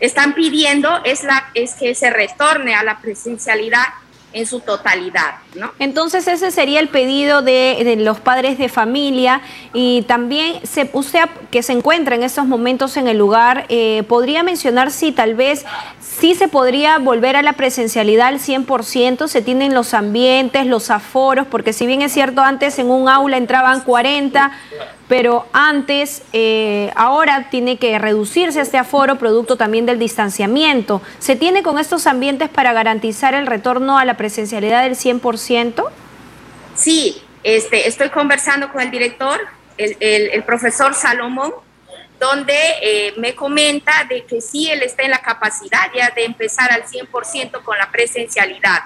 están 0.00 0.34
pidiendo 0.34 1.02
es, 1.04 1.24
la, 1.24 1.50
es 1.54 1.74
que 1.74 1.94
se 1.94 2.10
retorne 2.10 2.74
a 2.74 2.82
la 2.82 3.00
presencialidad 3.00 3.84
en 4.32 4.46
su 4.46 4.60
totalidad, 4.60 5.36
¿no? 5.54 5.72
Entonces 5.78 6.28
ese 6.28 6.50
sería 6.50 6.80
el 6.80 6.88
pedido 6.88 7.42
de, 7.42 7.96
los 7.98 8.20
padres 8.20 8.58
de 8.58 8.68
familia 8.68 9.40
y 9.74 10.02
también 10.02 10.64
se, 10.64 10.88
usted 10.92 11.24
que 11.50 11.62
se 11.62 11.72
encuentra 11.72 12.14
en 12.14 12.22
estos 12.22 12.46
momentos 12.46 12.96
en 12.96 13.08
el 13.08 13.18
lugar, 13.18 13.66
eh, 13.68 14.04
¿podría 14.08 14.42
mencionar 14.42 14.90
si 14.90 15.12
tal 15.12 15.34
vez 15.34 15.64
sí 16.00 16.34
se 16.34 16.48
podría 16.48 16.98
volver 16.98 17.36
a 17.36 17.42
la 17.42 17.54
presencialidad 17.54 18.28
al 18.28 18.38
100%, 18.38 19.26
se 19.26 19.42
tienen 19.42 19.74
los 19.74 19.94
ambientes, 19.94 20.66
los 20.66 20.90
aforos, 20.90 21.46
porque 21.46 21.72
si 21.72 21.86
bien 21.86 22.02
es 22.02 22.12
cierto 22.12 22.42
antes 22.42 22.78
en 22.78 22.90
un 22.90 23.08
aula 23.08 23.36
entraban 23.36 23.80
40, 23.80 24.52
pero 25.10 25.48
antes, 25.52 26.22
eh, 26.32 26.92
ahora 26.94 27.48
tiene 27.50 27.78
que 27.78 27.98
reducirse 27.98 28.60
este 28.60 28.78
aforo 28.78 29.18
producto 29.18 29.56
también 29.56 29.84
del 29.84 29.98
distanciamiento. 29.98 31.02
¿Se 31.18 31.34
tiene 31.34 31.64
con 31.64 31.80
estos 31.80 32.06
ambientes 32.06 32.48
para 32.48 32.72
garantizar 32.72 33.34
el 33.34 33.48
retorno 33.48 33.98
a 33.98 34.04
la 34.04 34.16
presencialidad 34.16 34.84
del 34.84 34.94
100%? 34.94 35.90
Sí, 36.76 37.20
este, 37.42 37.88
estoy 37.88 38.10
conversando 38.10 38.70
con 38.70 38.82
el 38.82 38.92
director, 38.92 39.40
el, 39.78 40.44
profesor 40.44 40.94
Salomón, 40.94 41.54
donde 42.20 42.54
eh, 42.80 43.14
me 43.16 43.34
comenta 43.34 44.04
de 44.08 44.24
que 44.26 44.40
sí, 44.40 44.70
él 44.70 44.84
está 44.84 45.02
en 45.02 45.10
la 45.10 45.22
capacidad 45.22 45.90
ya 45.92 46.10
de 46.10 46.24
empezar 46.24 46.70
al 46.70 46.84
100% 46.84 47.64
con 47.64 47.76
la 47.76 47.90
presencialidad, 47.90 48.84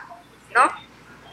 ¿no? 0.55 0.84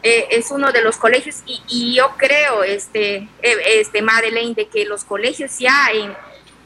Eh, 0.03 0.27
es 0.31 0.49
uno 0.49 0.71
de 0.71 0.81
los 0.81 0.97
colegios 0.97 1.43
y, 1.45 1.93
yo 1.95 2.11
creo, 2.17 2.63
este, 2.63 3.17
eh, 3.41 3.57
este 3.65 4.01
Madeleine, 4.01 4.55
de 4.55 4.67
que 4.67 4.83
los 4.85 5.03
colegios 5.03 5.59
ya 5.59 5.89
en, 5.93 6.15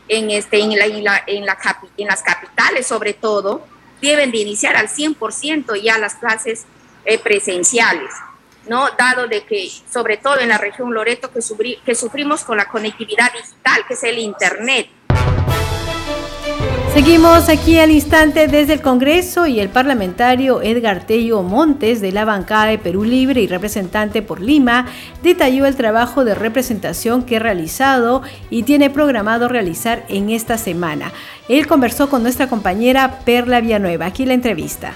en, 0.07 0.31
este, 0.31 0.59
en, 0.61 0.77
la, 0.77 0.85
en, 0.85 1.03
la, 1.03 1.23
en, 1.27 1.45
las 2.07 2.23
capitales 2.23 2.87
sobre 2.87 3.13
todo, 3.13 3.65
deben 4.01 4.31
de 4.31 4.37
iniciar 4.37 4.77
al 4.77 4.87
100% 4.87 5.81
ya 5.81 5.97
las 5.97 6.15
clases 6.15 6.65
eh, 7.03 7.19
presenciales, 7.19 8.09
¿no? 8.69 8.89
Dado 8.91 9.27
de 9.27 9.43
que, 9.43 9.69
sobre 9.91 10.15
todo 10.15 10.39
en 10.39 10.49
la 10.49 10.57
región 10.57 10.93
Loreto, 10.93 11.29
que, 11.31 11.41
que 11.85 11.95
sufrimos 11.95 12.43
con 12.45 12.57
la 12.57 12.69
conectividad 12.69 13.33
digital, 13.33 13.85
que 13.85 13.95
es 13.95 14.03
el 14.03 14.17
Internet, 14.17 14.87
Seguimos 16.95 17.49
aquí 17.49 17.77
al 17.77 17.91
instante 17.91 18.47
desde 18.47 18.71
el 18.71 18.81
Congreso 18.81 19.47
y 19.47 19.59
el 19.59 19.67
parlamentario 19.67 20.61
Edgar 20.61 21.05
Tello 21.05 21.43
Montes 21.43 21.99
de 21.99 22.13
la 22.13 22.23
bancada 22.23 22.67
de 22.67 22.77
Perú 22.77 23.03
Libre 23.03 23.41
y 23.41 23.47
representante 23.47 24.21
por 24.21 24.39
Lima 24.39 24.85
detalló 25.21 25.65
el 25.65 25.75
trabajo 25.75 26.23
de 26.23 26.35
representación 26.35 27.23
que 27.23 27.35
ha 27.35 27.39
realizado 27.39 28.21
y 28.49 28.63
tiene 28.63 28.89
programado 28.89 29.49
realizar 29.49 30.05
en 30.07 30.29
esta 30.29 30.57
semana. 30.57 31.11
Él 31.49 31.67
conversó 31.67 32.09
con 32.09 32.23
nuestra 32.23 32.47
compañera 32.47 33.19
Perla 33.25 33.59
Villanueva. 33.59 34.05
Aquí 34.05 34.25
la 34.25 34.33
entrevista. 34.33 34.93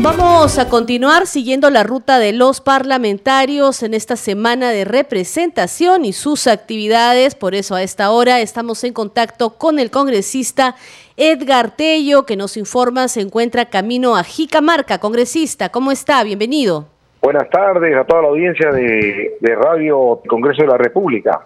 Vamos 0.00 0.58
a 0.58 0.68
continuar 0.68 1.26
siguiendo 1.26 1.70
la 1.70 1.82
ruta 1.82 2.18
de 2.18 2.32
los 2.32 2.60
parlamentarios 2.60 3.82
en 3.82 3.94
esta 3.94 4.16
semana 4.16 4.70
de 4.70 4.84
representación 4.84 6.04
y 6.04 6.12
sus 6.12 6.46
actividades. 6.46 7.34
Por 7.34 7.54
eso 7.54 7.74
a 7.74 7.82
esta 7.82 8.10
hora 8.10 8.40
estamos 8.40 8.84
en 8.84 8.92
contacto 8.92 9.56
con 9.56 9.78
el 9.78 9.90
congresista 9.90 10.74
Edgar 11.16 11.76
Tello, 11.76 12.26
que 12.26 12.36
nos 12.36 12.56
informa 12.56 13.08
se 13.08 13.20
encuentra 13.20 13.66
camino 13.66 14.16
a 14.16 14.24
Jicamarca. 14.24 14.98
Congresista, 14.98 15.70
¿cómo 15.70 15.92
está? 15.92 16.22
Bienvenido. 16.24 16.86
Buenas 17.22 17.48
tardes 17.48 17.96
a 17.96 18.04
toda 18.04 18.22
la 18.22 18.28
audiencia 18.28 18.70
de, 18.70 19.36
de 19.40 19.54
Radio 19.54 20.20
Congreso 20.28 20.62
de 20.62 20.68
la 20.68 20.76
República. 20.76 21.40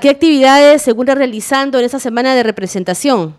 ¿Qué 0.00 0.10
actividades 0.10 0.82
se 0.82 0.90
encuentra 0.90 1.14
realizando 1.14 1.78
en 1.78 1.84
esta 1.84 1.98
semana 1.98 2.34
de 2.34 2.42
representación? 2.42 3.34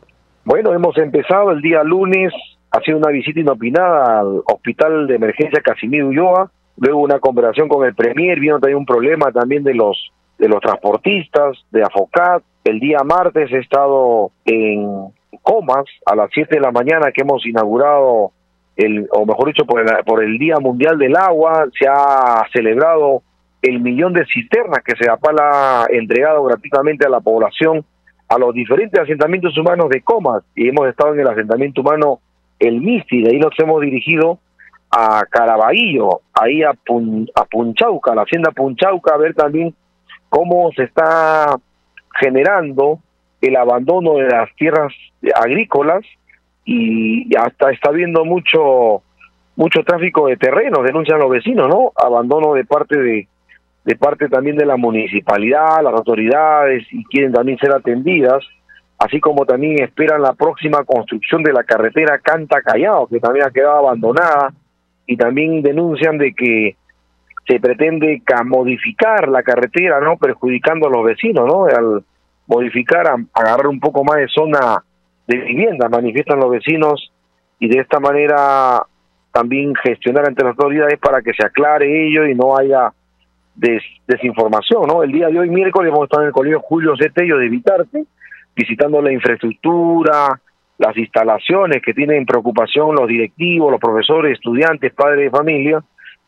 Bueno, 0.46 0.74
hemos 0.74 0.98
empezado 0.98 1.52
el 1.52 1.62
día 1.62 1.84
lunes 1.84 2.34
ha 2.74 2.82
sido 2.82 2.98
una 2.98 3.12
visita 3.12 3.40
inopinada 3.40 4.20
al 4.20 4.42
Hospital 4.46 5.06
de 5.06 5.16
Emergencia 5.16 5.62
Casimiro 5.62 6.08
Ulloa, 6.08 6.52
luego 6.78 7.02
una 7.02 7.20
conversación 7.20 7.70
con 7.70 7.86
el 7.86 7.94
Premier, 7.94 8.40
vino 8.40 8.60
también 8.60 8.80
un 8.80 8.86
problema 8.86 9.32
también 9.32 9.64
de 9.64 9.76
los 9.76 10.12
de 10.40 10.50
los 10.50 10.60
transportistas, 10.60 11.58
de 11.72 11.84
Afocat. 11.84 12.44
El 12.64 12.80
día 12.80 12.98
martes 13.06 13.52
he 13.52 13.60
estado 13.60 14.32
en 14.44 15.08
Comas 15.44 15.86
a 16.06 16.16
las 16.16 16.32
7 16.34 16.56
de 16.56 16.62
la 16.62 16.72
mañana 16.72 17.12
que 17.12 17.22
hemos 17.22 17.46
inaugurado 17.46 18.32
el, 18.76 19.08
o 19.12 19.26
mejor 19.26 19.48
dicho, 19.48 19.66
por 19.66 19.82
el, 19.82 20.04
por 20.04 20.24
el 20.24 20.40
Día 20.40 20.56
Mundial 20.60 20.98
del 20.98 21.16
Agua, 21.16 21.68
se 21.80 21.88
ha 21.88 22.44
celebrado 22.52 23.22
el 23.62 23.80
millón 23.80 24.14
de 24.14 24.26
cisternas 24.26 24.84
que 24.84 24.96
se 24.96 25.10
ha 25.10 25.86
entregado 25.90 26.44
gratuitamente 26.44 27.06
a 27.06 27.10
la 27.10 27.22
población, 27.22 27.86
a 28.28 28.40
los 28.40 28.54
diferentes 28.56 29.00
asentamientos 29.00 29.56
humanos 29.58 29.90
de 29.90 30.02
Comas, 30.02 30.44
y 30.56 30.68
hemos 30.68 30.88
estado 30.88 31.14
en 31.14 31.20
el 31.20 31.28
asentamiento 31.28 31.82
humano 31.82 32.20
el 32.68 32.82
MISTI, 32.82 33.24
de 33.24 33.32
ahí 33.32 33.40
nos 33.40 33.58
hemos 33.60 33.82
dirigido 33.82 34.40
a 34.92 35.26
Caraballo, 35.30 36.22
ahí 36.34 36.64
a, 36.64 36.70
a 36.72 37.46
Punchauca, 37.46 38.16
la 38.16 38.24
hacienda 38.24 38.52
Punchauca, 38.52 39.16
a 39.16 39.18
ver 39.18 39.34
también 39.34 39.74
cómo 40.30 40.72
se 40.76 40.84
está 40.84 41.56
generando 42.20 43.00
el 43.42 43.56
abandono 43.56 44.16
de 44.16 44.30
las 44.30 44.54
tierras 44.56 44.94
agrícolas 45.36 46.06
y 46.66 47.36
hasta 47.36 47.72
está 47.72 47.90
habiendo 47.90 48.24
mucho 48.24 49.02
mucho 49.56 49.84
tráfico 49.84 50.28
de 50.28 50.38
terrenos, 50.38 50.84
denuncian 50.84 51.20
los 51.20 51.30
vecinos, 51.30 51.68
¿no? 51.70 51.92
Abandono 51.96 52.54
de 52.54 52.66
parte 52.66 52.98
de 52.98 53.28
de 53.86 53.96
parte 53.96 54.30
también 54.30 54.56
de 54.56 54.66
la 54.66 54.78
municipalidad, 54.78 55.84
las 55.84 55.94
autoridades 55.94 56.86
y 56.92 57.04
quieren 57.06 57.34
también 57.34 57.58
ser 57.58 57.74
atendidas 57.74 58.44
así 59.04 59.20
como 59.20 59.46
también 59.46 59.84
esperan 59.84 60.22
la 60.22 60.34
próxima 60.34 60.86
construcción 60.86 61.44
de 61.44 61.52
la 61.52 61.66
carretera 61.66 62.20
Canta 62.20 62.62
Callao, 62.62 63.08
que 63.08 63.20
también 63.20 63.46
ha 63.46 63.52
quedado 63.52 63.80
abandonada, 63.80 64.54
y 65.06 65.18
también 65.18 65.62
denuncian 65.62 66.18
de 66.18 66.34
que 66.34 66.78
se 67.46 67.60
pretende 67.60 68.22
modificar 68.46 69.28
la 69.28 69.44
carretera, 69.44 70.00
¿no? 70.00 70.16
Perjudicando 70.16 70.88
a 70.88 70.90
los 70.90 71.04
vecinos, 71.04 71.46
¿no? 71.46 71.66
Al 71.66 72.02
modificar, 72.48 73.14
agarrar 73.34 73.68
un 73.68 73.82
poco 73.82 74.06
más 74.06 74.20
de 74.20 74.28
zona 74.30 74.82
de 75.28 75.38
vivienda, 75.38 75.90
manifiestan 75.90 76.40
los 76.40 76.50
vecinos, 76.50 77.12
y 77.60 77.68
de 77.68 77.82
esta 77.82 78.00
manera 78.00 78.84
también 79.34 79.76
gestionar 79.76 80.28
ante 80.28 80.46
las 80.46 80.52
autoridades 80.52 80.98
para 81.00 81.22
que 81.22 81.34
se 81.34 81.46
aclare 81.46 82.08
ello 82.08 82.26
y 82.26 82.36
no 82.36 82.56
haya 82.56 82.94
desinformación, 84.08 84.88
¿no? 84.88 85.04
El 85.04 85.12
día 85.12 85.28
de 85.28 85.40
hoy, 85.40 85.50
miércoles, 85.50 85.92
vamos 85.92 86.04
a 86.04 86.06
estar 86.06 86.22
en 86.22 86.28
el 86.28 86.34
colegio 86.34 86.62
Julio 86.62 86.94
Cetello 86.98 87.38
de 87.38 87.48
Evitarte, 87.48 88.06
visitando 88.56 89.02
la 89.02 89.12
infraestructura, 89.12 90.40
las 90.78 90.98
instalaciones 90.98 91.82
que 91.82 91.94
tienen 91.94 92.26
preocupación 92.26 92.96
los 92.96 93.08
directivos, 93.08 93.72
los 93.72 93.80
profesores, 93.80 94.34
estudiantes, 94.34 94.94
padres 94.94 95.26
de 95.26 95.38
familia, 95.38 95.84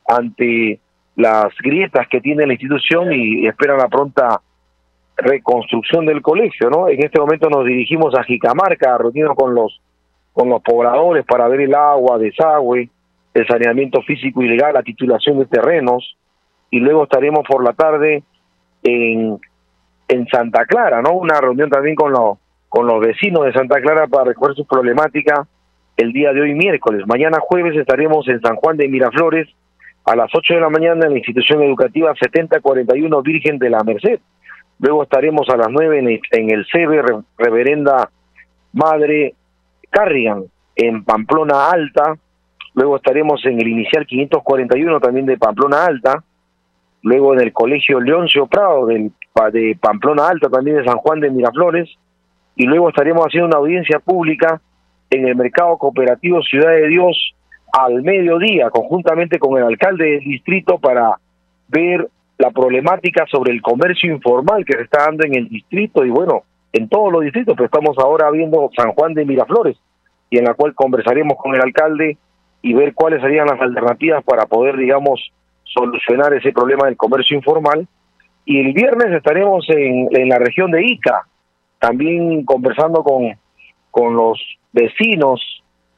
ante 0.08 0.80
las 1.16 1.48
grietas 1.60 2.08
que 2.10 2.22
tiene 2.22 2.46
la 2.46 2.54
institución 2.54 3.12
y 3.12 3.48
esperan 3.48 3.78
la 3.78 3.88
pronta 3.88 4.42
reconstrucción 5.18 6.06
del 6.06 6.22
colegio, 6.22 6.70
¿no? 6.70 6.90
En 6.90 7.04
este 7.04 7.20
momento 7.20 7.50
nos 7.50 7.66
dirigimos 7.66 8.14
a 8.16 8.24
Jicamarca, 8.24 8.98
reunirnos 8.98 9.36
con 9.36 9.56
los 9.56 9.82
con 10.34 10.50
los 10.50 10.62
pobladores 10.62 11.26
para 11.26 11.48
ver 11.48 11.62
el 11.62 11.74
agua, 11.74 12.18
desagüe, 12.18 12.90
el 13.34 13.48
saneamiento 13.48 14.02
físico 14.02 14.42
y 14.42 14.50
legal, 14.50 14.74
la 14.74 14.84
titulación 14.84 15.40
de 15.40 15.46
terrenos, 15.46 16.18
y 16.70 16.82
luego 16.82 17.04
estaremos 17.04 17.46
por 17.48 17.64
la 17.64 17.72
tarde 17.72 18.22
en, 18.84 19.40
en 20.08 20.28
Santa 20.28 20.66
Clara, 20.66 21.02
¿no? 21.02 21.14
Una 21.14 21.40
reunión 21.40 21.70
también 21.70 21.96
con 21.96 22.12
los, 22.12 22.38
con 22.70 22.88
los 22.88 23.00
vecinos 23.00 23.46
de 23.46 23.54
Santa 23.54 23.82
Clara 23.82 24.08
para 24.08 24.26
recoger 24.26 24.56
su 24.56 24.66
problemática 24.66 25.48
el 25.98 26.12
día 26.12 26.34
de 26.34 26.42
hoy 26.42 26.54
miércoles. 26.54 27.04
Mañana 27.08 27.38
jueves 27.40 27.76
estaremos 27.76 28.28
en 28.28 28.42
San 28.42 28.56
Juan 28.56 28.78
de 28.78 28.88
Miraflores 28.88 29.48
a 30.06 30.16
las 30.16 30.30
8 30.34 30.56
de 30.56 30.60
la 30.62 30.70
mañana 30.70 31.06
en 31.06 31.12
la 31.12 31.18
institución 31.18 31.64
educativa 31.64 32.14
7041 32.20 33.22
Virgen 33.22 33.58
de 33.58 33.70
la 33.70 33.84
Merced. 33.84 34.20
Luego 34.80 35.04
estaremos 35.04 35.50
a 35.50 35.58
las 35.58 35.68
9 35.70 36.00
en 36.00 36.08
el, 36.10 36.22
en 36.32 37.26
Reverenda 37.38 38.10
Madre 38.74 39.34
Carrigan 39.90 40.44
en 40.76 41.04
Pamplona 41.04 41.70
Alta. 41.70 42.16
Luego 42.74 42.98
estaremos 42.98 43.44
en 43.46 43.60
el 43.62 43.68
inicial 43.70 44.06
541 44.06 45.00
también 45.00 45.26
de 45.26 45.38
Pamplona 45.38 45.86
Alta. 45.86 46.24
Luego 47.06 47.36
en 47.36 47.42
el 47.42 47.54
colegio 47.54 48.02
Leoncio 48.02 48.48
Prado 48.48 48.88
del, 48.88 49.12
de 49.54 49.78
Pamplona 49.80 50.28
Alta 50.28 50.50
también 50.50 50.78
de 50.78 50.86
San 50.86 50.98
Juan 50.98 51.20
de 51.20 51.30
Miraflores. 51.30 51.88
Y 52.56 52.66
luego 52.66 52.90
estaremos 52.90 53.24
haciendo 53.28 53.50
una 53.50 53.58
audiencia 53.58 54.00
pública 54.00 54.60
en 55.12 55.28
el 55.28 55.36
mercado 55.36 55.78
cooperativo 55.78 56.42
Ciudad 56.42 56.72
de 56.72 56.88
Dios 56.88 57.36
al 57.72 58.02
mediodía, 58.02 58.72
conjuntamente 58.72 59.38
con 59.38 59.56
el 59.56 59.66
alcalde 59.66 60.14
del 60.14 60.22
distrito, 60.22 60.80
para 60.80 61.20
ver 61.68 62.10
la 62.40 62.50
problemática 62.50 63.26
sobre 63.30 63.54
el 63.54 63.62
comercio 63.62 64.12
informal 64.12 64.66
que 64.66 64.74
se 64.74 64.82
está 64.82 65.06
dando 65.06 65.28
en 65.28 65.36
el 65.36 65.48
distrito 65.48 66.04
y 66.06 66.10
bueno, 66.10 66.42
en 66.74 66.90
todos 66.90 67.14
los 67.14 67.22
distritos, 67.22 67.54
pero 67.56 67.66
estamos 67.66 67.96
ahora 68.00 68.32
viendo 68.32 68.72
San 68.76 68.94
Juan 68.94 69.14
de 69.14 69.26
Miraflores 69.26 69.78
y 70.32 70.40
en 70.40 70.46
la 70.46 70.56
cual 70.56 70.74
conversaremos 70.74 71.38
con 71.38 71.54
el 71.54 71.62
alcalde 71.62 72.18
y 72.64 72.74
ver 72.74 72.96
cuáles 72.96 73.22
serían 73.22 73.46
las 73.46 73.62
alternativas 73.62 74.24
para 74.24 74.48
poder, 74.48 74.76
digamos, 74.76 75.32
solucionar 75.66 76.34
ese 76.34 76.52
problema 76.52 76.86
del 76.86 76.98
comercio 76.98 77.36
informal. 77.38 77.88
Y 78.46 78.60
el 78.60 78.74
viernes 78.74 79.12
estaremos 79.12 79.66
en, 79.70 80.08
en 80.12 80.30
la 80.30 80.38
región 80.38 80.72
de 80.72 80.86
Ica, 80.86 81.26
también 81.80 82.46
conversando 82.46 83.04
con, 83.04 83.34
con 83.92 84.16
los 84.16 84.40
vecinos 84.72 85.42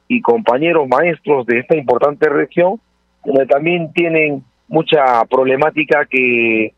y 0.08 0.22
compañeros 0.22 0.88
maestros 0.88 1.46
de 1.46 1.60
esta 1.60 1.76
importante 1.76 2.30
región, 2.30 2.80
donde 3.26 3.46
también 3.46 3.92
tienen 3.92 4.44
mucha 4.68 5.26
problemática 5.26 6.06
que, 6.10 6.74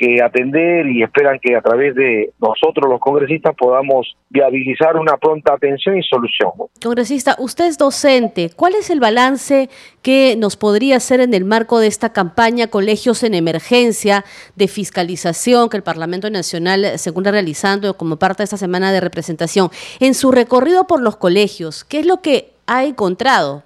que 0.00 0.22
atender 0.22 0.86
y 0.86 1.02
esperan 1.02 1.38
que 1.42 1.54
a 1.54 1.60
través 1.60 1.94
de 1.94 2.30
nosotros 2.40 2.90
los 2.90 2.98
congresistas 2.98 3.54
podamos 3.54 4.16
viabilizar 4.30 4.96
una 4.96 5.18
pronta 5.18 5.52
atención 5.52 5.98
y 5.98 6.02
solución. 6.02 6.52
Congresista, 6.82 7.36
usted 7.38 7.66
es 7.66 7.76
docente. 7.76 8.48
¿Cuál 8.56 8.76
es 8.76 8.88
el 8.88 8.98
balance 8.98 9.68
que 10.00 10.36
nos 10.38 10.56
podría 10.56 10.96
hacer 10.96 11.20
en 11.20 11.34
el 11.34 11.44
marco 11.44 11.80
de 11.80 11.88
esta 11.88 12.14
campaña 12.14 12.68
Colegios 12.68 13.22
en 13.24 13.34
Emergencia 13.34 14.24
de 14.56 14.68
fiscalización 14.68 15.68
que 15.68 15.76
el 15.76 15.82
Parlamento 15.82 16.30
Nacional 16.30 16.98
se 16.98 17.10
encuentra 17.10 17.32
realizando 17.32 17.98
como 17.98 18.16
parte 18.16 18.38
de 18.38 18.44
esta 18.44 18.56
semana 18.56 18.92
de 18.92 19.00
representación? 19.00 19.68
En 20.00 20.14
su 20.14 20.32
recorrido 20.32 20.86
por 20.86 21.02
los 21.02 21.18
colegios, 21.18 21.84
¿qué 21.84 21.98
es 21.98 22.06
lo 22.06 22.22
que 22.22 22.52
ha 22.66 22.84
encontrado? 22.84 23.64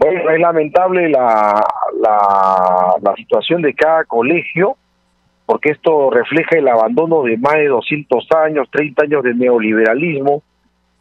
Bueno, 0.00 0.30
es 0.30 0.40
lamentable 0.40 1.08
la, 1.08 1.64
la, 2.00 3.14
situación 3.16 3.62
de 3.62 3.74
cada 3.74 4.04
colegio, 4.04 4.76
porque 5.48 5.70
esto 5.70 6.10
refleja 6.10 6.58
el 6.58 6.68
abandono 6.68 7.22
de 7.22 7.38
más 7.38 7.54
de 7.54 7.68
200 7.68 8.28
años, 8.44 8.68
30 8.70 9.04
años 9.04 9.22
de 9.22 9.32
neoliberalismo, 9.32 10.42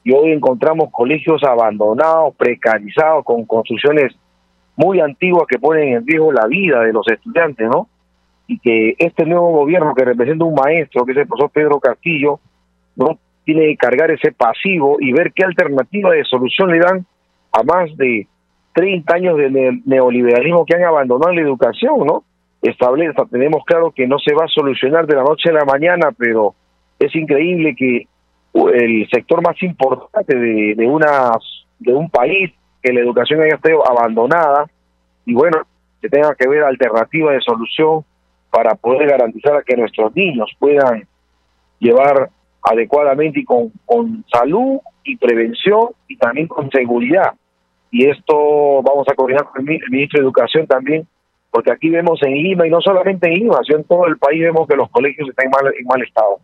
y 0.06 0.13
hoy 0.13 0.32
encontramos 0.32 0.89
colegios 0.89 1.44
abandonados, 1.44 2.34
precarizados, 2.38 3.25
con 3.25 3.44
construcciones 3.44 4.16
muy 4.77 5.01
antiguas 5.01 5.48
que 5.50 5.60
ponen 5.60 5.89
en 5.89 6.08
riesgo 6.08 6.32
la 6.32 6.48
vida 6.48 6.80
de 6.80 6.94
los 6.94 7.06
estudiantes, 7.10 7.68
¿no? 7.68 7.89
Y 8.48 8.58
que 8.60 8.96
este 8.98 9.26
nuevo 9.26 9.52
gobierno 9.52 9.93
que 9.93 10.06
representa 10.06 10.45
un 10.45 10.56
maestro, 10.56 11.04
que 11.04 11.12
es 11.12 11.17
el 11.17 11.28
profesor 11.28 11.52
Pedro 11.52 11.80
Castillo, 11.82 12.39
¿no? 12.95 13.19
Tiene 13.43 13.65
que 13.65 13.76
cargar 13.76 14.12
ese 14.12 14.32
pasivo 14.32 14.95
y 15.02 15.12
ver 15.12 15.34
qué 15.34 15.43
alternativa 15.43 16.12
de 16.12 16.24
solución 16.24 16.72
le 16.72 16.80
dan 16.80 17.06
a 17.52 17.63
más 17.63 17.98
de 17.98 18.26
30 18.72 19.13
años 19.13 19.38
de 19.38 19.82
neoliberalismo 19.84 20.65
que 20.65 20.78
han 20.78 20.86
abandonado 20.86 21.34
la 21.34 21.41
educación, 21.41 22.06
¿no? 22.06 22.24
Establece, 22.62 23.13
tenemos 23.32 23.63
claro 23.65 23.91
que 23.91 24.08
no 24.08 24.17
se 24.20 24.34
va 24.34 24.46
a 24.46 24.50
solucionar 24.50 25.06
de 25.06 25.15
la 25.15 25.24
noche 25.24 25.50
a 25.50 25.54
la 25.54 25.65
mañana, 25.65 26.10
pero 26.17 26.56
es 27.00 27.15
increíble 27.15 27.76
que 27.76 28.08
el 28.74 29.08
sector 29.10 29.41
más 29.43 29.62
importante 29.62 30.36
de, 30.36 30.74
de, 30.76 30.88
una, 30.88 31.32
de 31.80 31.93
un 31.93 32.10
país, 32.10 32.52
que 32.82 32.93
la 32.93 33.02
educación 33.02 33.41
haya 33.41 33.56
estado 33.56 33.88
abandonada, 33.88 34.65
y 35.26 35.34
bueno, 35.34 35.58
que 36.02 36.10
tenga 36.10 36.34
que 36.36 36.48
ver 36.48 36.63
alternativa 36.63 37.32
de 37.34 37.41
solución 37.41 38.04
para 38.50 38.76
poder 38.76 39.08
garantizar 39.08 39.63
que 39.63 39.76
nuestros 39.76 40.15
niños 40.15 40.50
puedan 40.58 41.08
llevar 41.80 42.30
adecuadamente 42.63 43.41
y 43.41 43.46
con, 43.46 43.72
con 43.86 44.26
salud 44.32 44.80
y 45.04 45.15
prevención 45.17 45.89
y 46.08 46.17
también 46.17 46.48
con 46.48 46.70
seguridad. 46.72 47.34
Y 47.91 48.10
esto 48.10 48.82
vamos 48.82 49.08
a 49.10 49.15
coordinar 49.15 49.46
con 49.46 49.67
el 49.67 49.82
ministro 49.89 50.20
de 50.20 50.26
Educación 50.26 50.67
también, 50.67 51.08
porque 51.52 51.72
aquí 51.72 51.90
vemos 51.90 52.20
en 52.24 52.34
Lima, 52.34 52.68
y 52.68 52.70
no 52.70 52.82
solamente 52.82 53.28
en 53.28 53.40
Lima, 53.40 53.60
sino 53.66 53.80
en 53.80 53.84
todo 53.86 54.06
el 54.08 54.18
país 54.18 54.42
vemos 54.42 54.68
que 54.68 54.76
los 54.76 54.90
colegios 54.90 55.30
están 55.30 55.46
en 55.46 55.52
mal, 55.52 55.74
en 55.78 55.86
mal 55.86 56.02
estado. 56.02 56.40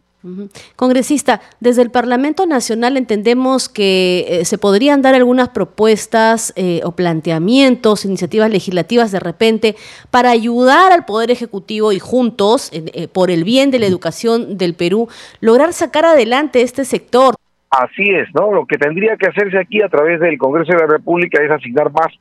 Congresista, 0.78 1.42
desde 1.60 1.82
el 1.82 1.92
Parlamento 1.92 2.46
Nacional 2.46 2.96
entendemos 2.96 3.68
que 3.68 4.26
eh, 4.30 4.46
se 4.46 4.58
podrían 4.58 5.02
dar 5.02 5.16
algunas 5.16 5.50
propuestas 5.50 6.54
eh, 6.56 6.80
o 6.86 6.94
planteamientos, 6.94 8.06
iniciativas 8.06 8.50
legislativas 8.50 9.12
de 9.12 9.20
repente 9.20 9.76
para 10.12 10.32
ayudar 10.32 10.94
al 10.94 11.04
Poder 11.04 11.30
Ejecutivo 11.30 11.92
y 11.92 12.00
juntos, 12.00 12.72
eh, 12.74 13.10
por 13.10 13.32
el 13.32 13.44
bien 13.44 13.70
de 13.70 13.80
la 13.80 13.86
educación 13.86 14.58
del 14.58 14.76
Perú, 14.76 15.10
lograr 15.42 15.74
sacar 15.74 16.06
adelante 16.06 16.62
este 16.62 16.86
sector. 16.86 17.36
Así 17.70 18.10
es, 18.10 18.30
¿no? 18.34 18.54
Lo 18.54 18.66
que 18.66 18.78
tendría 18.78 19.18
que 19.18 19.28
hacerse 19.28 19.58
aquí 19.60 19.82
a 19.82 19.90
través 19.90 20.22
del 20.22 20.38
Congreso 20.38 20.72
de 20.72 20.80
la 20.80 20.88
República 20.88 21.44
es 21.44 21.52
asignar 21.52 21.92
más, 21.92 22.14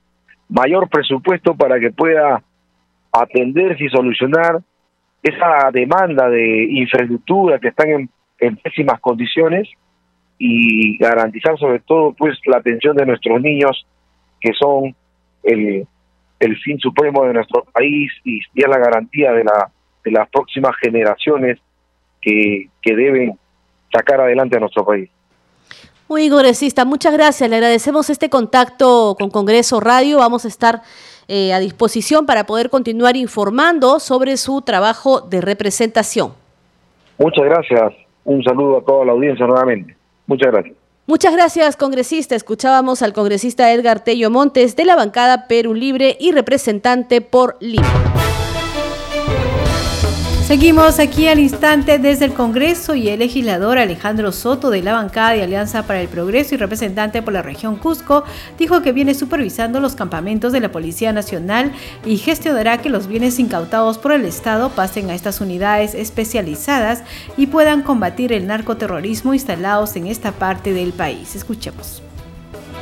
mayor 0.49 0.89
presupuesto 0.89 1.55
para 1.55 1.79
que 1.79 1.93
pueda 1.93 2.43
atenderse 3.13 3.85
y 3.85 3.89
solucionar 3.89 4.61
esa 5.23 5.71
demanda 5.73 6.29
de 6.29 6.65
infraestructura 6.65 7.59
que 7.59 7.69
están 7.69 7.91
en, 7.91 8.11
en 8.41 8.57
pésimas 8.57 9.01
condiciones 9.01 9.69
y 10.39 10.99
garantizar 10.99 11.57
sobre 11.59 11.79
todo 11.81 12.13
pues 12.15 12.39
la 12.47 12.57
atención 12.57 12.97
de 12.97 13.07
nuestros 13.07 13.41
niños 13.41 13.87
que 14.41 14.53
son 14.59 14.95
el, 15.45 15.87
fin 16.65 16.79
supremo 16.81 17.25
de 17.25 17.35
nuestro 17.35 17.65
país 17.73 18.11
y 18.25 18.41
la 18.57 18.79
garantía 18.79 19.33
de 19.33 19.45
la 19.45 19.71
de 20.05 20.11
las 20.11 20.29
próximas 20.29 20.73
generaciones 20.83 21.59
que, 22.21 22.69
que 22.81 22.97
deben 22.97 23.39
sacar 23.93 24.21
adelante 24.21 24.57
a 24.57 24.61
nuestro 24.61 24.85
país. 24.85 25.09
Muy 26.09 26.29
congresista, 26.29 26.85
muchas 26.85 27.13
gracias. 27.15 27.49
Le 27.49 27.57
agradecemos 27.57 28.11
este 28.11 28.29
contacto 28.29 29.17
con 29.19 29.31
Congreso 29.31 29.81
Radio. 29.81 30.19
Vamos 30.19 30.45
a 30.45 30.49
estar 30.49 30.83
eh, 31.35 31.55
a 31.55 31.61
disposición 31.61 32.27
para 32.27 32.45
poder 32.45 32.69
continuar 32.69 33.17
informando 33.17 34.01
sobre 34.01 34.37
su 34.37 34.61
trabajo 34.61 35.23
de 35.23 35.41
representación. 35.41 36.35
Muchas 37.17 37.47
gracias. 37.47 37.95
Un 38.23 38.45
saludo 38.45 38.77
a 38.77 38.85
toda 38.85 39.07
la 39.07 39.13
audiencia 39.13 39.47
nuevamente. 39.47 39.97
Muchas 40.27 40.53
gracias. 40.53 40.77
Muchas 41.07 41.33
gracias, 41.35 41.77
congresista. 41.79 42.35
Escuchábamos 42.37 43.01
al 43.01 43.15
congresista 43.15 43.73
Edgar 43.73 44.05
Tello 44.05 44.29
Montes 44.29 44.77
de 44.77 44.85
la 44.85 44.95
bancada 44.95 45.49
Perú 45.49 45.73
Libre 45.73 46.19
y 46.21 46.33
representante 46.33 47.23
por 47.23 47.57
Lima. 47.61 47.89
Seguimos 50.53 50.99
aquí 50.99 51.29
al 51.29 51.39
instante 51.39 51.99
desde 51.99 52.27
el 52.27 52.35
Congreso 52.35 52.95
y 52.95 53.09
el 53.09 53.21
legislador 53.21 53.79
Alejandro 53.79 54.33
Soto 54.33 54.69
de 54.69 54.83
la 54.83 54.93
bancada 54.93 55.31
de 55.31 55.43
Alianza 55.43 55.87
para 55.87 56.03
el 56.03 56.09
Progreso 56.09 56.55
y 56.55 56.59
representante 56.59 57.23
por 57.23 57.33
la 57.33 57.41
región 57.41 57.77
Cusco 57.77 58.25
dijo 58.59 58.83
que 58.83 58.93
viene 58.93 59.15
supervisando 59.15 59.81
los 59.81 59.95
campamentos 59.95 60.53
de 60.53 60.61
la 60.61 60.71
Policía 60.71 61.11
Nacional 61.15 61.73
y 62.05 62.19
gestionará 62.19 62.83
que 62.83 62.91
los 62.91 63.07
bienes 63.07 63.39
incautados 63.39 63.97
por 63.97 64.13
el 64.13 64.27
Estado 64.27 64.69
pasen 64.69 65.09
a 65.09 65.15
estas 65.15 65.41
unidades 65.41 65.95
especializadas 65.95 67.03
y 67.39 67.47
puedan 67.47 67.81
combatir 67.81 68.31
el 68.35 68.47
narcoterrorismo 68.47 69.33
instalados 69.33 69.97
en 69.97 70.07
esta 70.07 70.33
parte 70.33 70.75
del 70.75 70.93
país. 70.93 71.35
Escuchemos. 71.35 72.03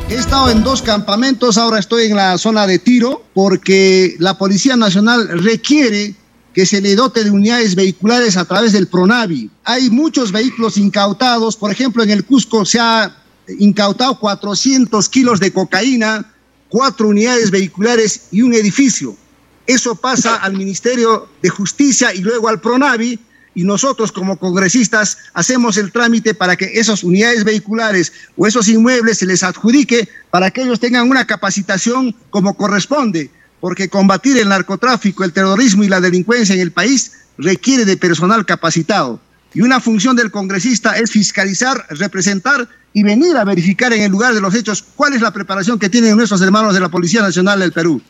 He 0.08 0.16
estado 0.16 0.50
en 0.50 0.64
dos 0.64 0.82
campamentos, 0.82 1.56
ahora 1.56 1.78
estoy 1.78 2.06
en 2.06 2.16
la 2.16 2.36
zona 2.36 2.66
de 2.66 2.80
tiro 2.80 3.22
porque 3.32 4.16
la 4.18 4.36
Policía 4.36 4.74
Nacional 4.74 5.28
requiere 5.44 6.16
que 6.54 6.66
se 6.66 6.80
le 6.80 6.94
dote 6.94 7.24
de 7.24 7.30
unidades 7.30 7.74
vehiculares 7.74 8.36
a 8.36 8.44
través 8.44 8.72
del 8.72 8.88
PRONAVI. 8.88 9.50
Hay 9.64 9.90
muchos 9.90 10.32
vehículos 10.32 10.76
incautados, 10.76 11.56
por 11.56 11.70
ejemplo, 11.70 12.02
en 12.02 12.10
el 12.10 12.24
Cusco 12.24 12.64
se 12.64 12.80
ha 12.80 13.16
incautado 13.58 14.18
400 14.18 15.08
kilos 15.08 15.40
de 15.40 15.52
cocaína, 15.52 16.32
cuatro 16.68 17.08
unidades 17.08 17.50
vehiculares 17.50 18.28
y 18.30 18.42
un 18.42 18.54
edificio. 18.54 19.16
Eso 19.66 19.94
pasa 19.94 20.36
al 20.36 20.54
Ministerio 20.54 21.28
de 21.42 21.48
Justicia 21.48 22.14
y 22.14 22.20
luego 22.20 22.48
al 22.48 22.60
PRONAVI 22.60 23.18
y 23.54 23.64
nosotros 23.64 24.12
como 24.12 24.38
congresistas 24.38 25.18
hacemos 25.34 25.76
el 25.76 25.92
trámite 25.92 26.34
para 26.34 26.56
que 26.56 26.66
esas 26.78 27.02
unidades 27.02 27.44
vehiculares 27.44 28.12
o 28.36 28.46
esos 28.46 28.68
inmuebles 28.68 29.18
se 29.18 29.26
les 29.26 29.42
adjudique 29.42 30.08
para 30.30 30.50
que 30.50 30.62
ellos 30.62 30.80
tengan 30.80 31.10
una 31.10 31.26
capacitación 31.26 32.14
como 32.30 32.56
corresponde, 32.56 33.30
porque 33.60 33.88
combatir 33.88 34.38
el 34.38 34.48
narcotráfico, 34.48 35.24
el 35.24 35.32
terrorismo 35.32 35.84
y 35.84 35.88
la 35.88 36.00
delincuencia 36.00 36.54
en 36.54 36.60
el 36.60 36.72
país 36.72 37.12
requiere 37.38 37.84
de 37.84 37.96
personal 37.96 38.44
capacitado. 38.46 39.20
Y 39.52 39.62
una 39.62 39.80
función 39.80 40.16
del 40.16 40.30
congresista 40.30 40.96
es 40.96 41.10
fiscalizar, 41.10 41.86
representar 41.90 42.68
y 42.92 43.02
venir 43.02 43.36
a 43.36 43.44
verificar 43.44 43.92
en 43.92 44.02
el 44.02 44.10
lugar 44.10 44.34
de 44.34 44.40
los 44.40 44.54
hechos 44.54 44.84
cuál 44.96 45.14
es 45.14 45.20
la 45.20 45.32
preparación 45.32 45.78
que 45.78 45.88
tienen 45.88 46.16
nuestros 46.16 46.40
hermanos 46.40 46.74
de 46.74 46.80
la 46.80 46.88
Policía 46.88 47.22
Nacional 47.22 47.60
del 47.60 47.72
Perú. 47.72 48.00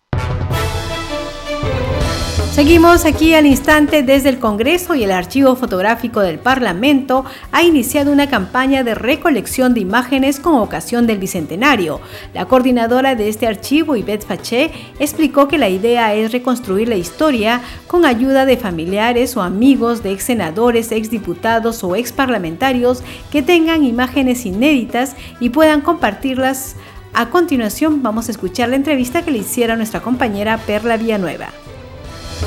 Seguimos 2.61 3.07
aquí 3.07 3.33
al 3.33 3.47
instante 3.47 4.03
desde 4.03 4.29
el 4.29 4.39
Congreso 4.39 4.95
y 4.95 5.03
el 5.03 5.13
Archivo 5.13 5.57
Fotográfico 5.57 6.21
del 6.21 6.39
Parlamento 6.39 7.25
ha 7.53 7.63
iniciado 7.63 8.13
una 8.13 8.29
campaña 8.29 8.85
de 8.85 8.95
recolección 8.95 9.73
de 9.73 9.81
imágenes 9.81 10.39
con 10.41 10.57
ocasión 10.57 11.07
del 11.07 11.17
Bicentenario. 11.17 12.03
La 12.35 12.45
coordinadora 12.45 13.15
de 13.15 13.31
este 13.31 13.47
archivo, 13.47 13.97
Yvette 13.97 14.27
Faché, 14.27 14.73
explicó 14.99 15.49
que 15.49 15.57
la 15.57 15.71
idea 15.71 16.13
es 16.13 16.33
reconstruir 16.33 16.91
la 16.91 16.97
historia 16.97 17.63
con 17.87 18.05
ayuda 18.05 18.45
de 18.45 18.59
familiares 18.59 19.39
o 19.39 19.43
amigos 19.43 20.03
de 20.03 20.13
ex 20.13 20.25
senadores, 20.25 20.93
ex 20.93 21.11
diputados 21.11 21.83
o 21.83 21.97
ex 21.97 22.13
parlamentarios 22.13 23.03
que 23.33 23.41
tengan 23.41 23.85
imágenes 23.85 24.45
inéditas 24.45 25.17
y 25.41 25.49
puedan 25.49 25.81
compartirlas. 25.81 26.77
A 27.15 27.31
continuación 27.31 28.03
vamos 28.03 28.29
a 28.29 28.33
escuchar 28.33 28.69
la 28.69 28.77
entrevista 28.77 29.23
que 29.23 29.31
le 29.31 29.39
hiciera 29.39 29.77
nuestra 29.77 30.03
compañera 30.03 30.59
Perla 30.59 30.99
Villanueva. 30.99 31.49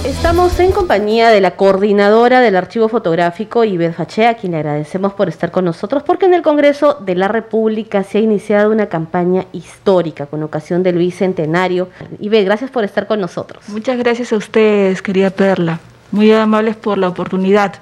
Estamos 0.05 0.59
en 0.59 0.73
compañía 0.73 1.29
de 1.29 1.39
la 1.39 1.55
coordinadora 1.55 2.41
del 2.41 2.57
archivo 2.57 2.89
fotográfico, 2.89 3.63
Iber 3.63 3.93
Fache, 3.93 4.27
a 4.27 4.33
quien 4.33 4.51
le 4.51 4.57
agradecemos 4.57 5.13
por 5.13 5.29
estar 5.29 5.51
con 5.51 5.63
nosotros, 5.63 6.03
porque 6.03 6.25
en 6.25 6.33
el 6.33 6.41
Congreso 6.41 6.95
de 6.95 7.15
la 7.15 7.29
República 7.29 8.03
se 8.03 8.17
ha 8.17 8.21
iniciado 8.21 8.71
una 8.71 8.87
campaña 8.87 9.45
histórica 9.53 10.25
con 10.25 10.43
ocasión 10.43 10.83
del 10.83 10.97
Bicentenario. 10.97 11.87
Iber, 12.19 12.43
gracias 12.43 12.69
por 12.69 12.83
estar 12.83 13.07
con 13.07 13.21
nosotros. 13.21 13.63
Muchas 13.69 13.97
gracias 13.97 14.33
a 14.33 14.35
ustedes, 14.35 15.01
querida 15.01 15.29
Perla. 15.29 15.79
Muy 16.11 16.31
amables 16.33 16.75
por 16.75 16.97
la 16.97 17.07
oportunidad 17.07 17.75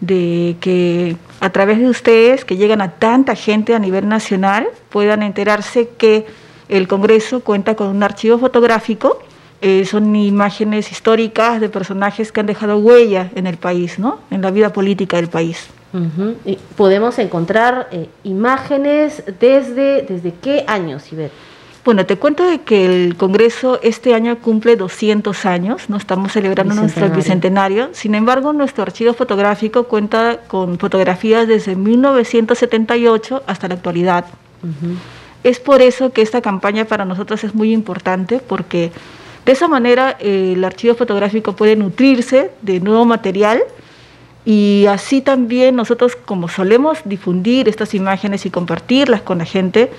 de 0.00 0.56
que 0.60 1.16
a 1.40 1.50
través 1.50 1.80
de 1.80 1.88
ustedes, 1.88 2.46
que 2.46 2.56
llegan 2.56 2.80
a 2.80 2.92
tanta 2.92 3.34
gente 3.34 3.74
a 3.74 3.78
nivel 3.78 4.08
nacional, 4.08 4.68
puedan 4.88 5.22
enterarse 5.22 5.90
que 5.98 6.24
el 6.70 6.88
Congreso 6.88 7.40
cuenta 7.40 7.74
con 7.74 7.88
un 7.88 8.02
archivo 8.02 8.38
fotográfico 8.38 9.18
eh, 9.60 9.84
son 9.84 10.14
imágenes 10.14 10.92
históricas 10.92 11.60
de 11.60 11.68
personajes 11.68 12.30
que 12.30 12.40
han 12.40 12.46
dejado 12.46 12.78
huella 12.78 13.30
en 13.34 13.46
el 13.46 13.56
país, 13.56 13.98
¿no? 13.98 14.20
en 14.30 14.42
la 14.42 14.50
vida 14.50 14.72
política 14.72 15.16
del 15.16 15.28
país. 15.28 15.68
y 16.44 16.58
podemos 16.76 17.18
encontrar 17.18 17.88
eh, 17.90 18.08
imágenes 18.22 19.24
desde, 19.40 20.02
desde 20.02 20.32
qué 20.34 20.64
años, 20.66 21.10
Iber? 21.12 21.30
Bueno, 21.84 22.04
te 22.04 22.18
cuento 22.18 22.44
de 22.44 22.60
que 22.60 22.84
el 22.84 23.16
Congreso 23.16 23.80
este 23.82 24.14
año 24.14 24.36
cumple 24.40 24.76
200 24.76 25.46
años, 25.46 25.88
no 25.88 25.96
estamos 25.96 26.32
celebrando 26.32 26.74
nuestro 26.74 27.08
bicentenario, 27.08 27.88
sin 27.92 28.14
embargo 28.14 28.52
nuestro 28.52 28.82
archivo 28.82 29.14
fotográfico 29.14 29.84
cuenta 29.84 30.40
con 30.48 30.78
fotografías 30.78 31.48
desde 31.48 31.76
1978 31.76 33.42
hasta 33.46 33.68
la 33.68 33.74
actualidad. 33.74 34.26
Es 35.44 35.60
por 35.60 35.80
eso 35.80 36.12
que 36.12 36.20
esta 36.20 36.42
campaña 36.42 36.84
para 36.84 37.06
nosotros 37.06 37.42
es 37.42 37.54
muy 37.54 37.72
importante 37.72 38.38
porque 38.38 38.92
de 39.48 39.52
esa 39.52 39.66
manera 39.66 40.18
eh, 40.20 40.52
el 40.54 40.62
archivo 40.62 40.94
fotográfico 40.94 41.56
puede 41.56 41.74
nutrirse 41.74 42.50
de 42.60 42.80
nuevo 42.80 43.06
material 43.06 43.62
y 44.44 44.84
así 44.90 45.22
también 45.22 45.74
nosotros 45.74 46.16
como 46.16 46.48
solemos 46.48 46.98
difundir 47.06 47.66
estas 47.66 47.94
imágenes 47.94 48.44
y 48.44 48.50
compartirlas 48.50 49.22
con 49.22 49.38
la 49.38 49.46
gente, 49.46 49.90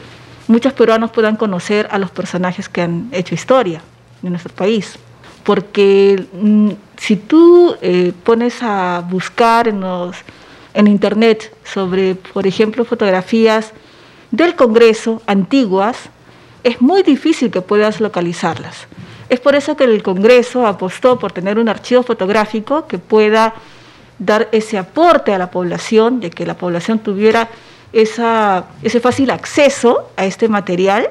muchos 0.47 0.73
peruanos 0.73 1.09
puedan 1.09 1.35
conocer 1.35 1.88
a 1.89 1.97
los 1.97 2.12
personajes 2.12 2.69
que 2.69 2.83
han 2.83 3.09
hecho 3.12 3.33
historia 3.33 3.81
en 4.21 4.29
nuestro 4.29 4.53
país. 4.53 4.99
Porque 5.43 6.27
mm, 6.31 6.69
si 6.97 7.15
tú 7.15 7.75
eh, 7.81 8.13
pones 8.23 8.62
a 8.62 9.03
buscar 9.09 9.67
en, 9.67 9.83
en 10.75 10.85
internet 10.85 11.51
sobre, 11.63 12.13
por 12.13 12.45
ejemplo, 12.45 12.85
fotografías 12.85 13.73
del 14.29 14.55
Congreso 14.55 15.23
antiguas, 15.25 15.97
es 16.63 16.79
muy 16.81 17.01
difícil 17.01 17.49
que 17.49 17.62
puedas 17.62 17.99
localizarlas. 17.99 18.85
Es 19.29 19.39
por 19.39 19.55
eso 19.55 19.77
que 19.77 19.83
el 19.83 20.01
Congreso 20.01 20.65
apostó 20.65 21.19
por 21.19 21.31
tener 21.31 21.59
un 21.59 21.69
archivo 21.69 22.01
fotográfico 22.01 22.87
que 22.87 22.97
pueda 22.97 23.53
dar 24.17 24.49
ese 24.51 24.77
aporte 24.77 25.33
a 25.33 25.37
la 25.37 25.51
población, 25.51 26.19
de 26.19 26.31
que 26.31 26.45
la 26.45 26.55
población 26.55 26.99
tuviera 26.99 27.47
ese 27.93 28.99
fácil 28.99 29.31
acceso 29.31 30.09
a 30.17 30.25
este 30.25 30.47
material 30.47 31.09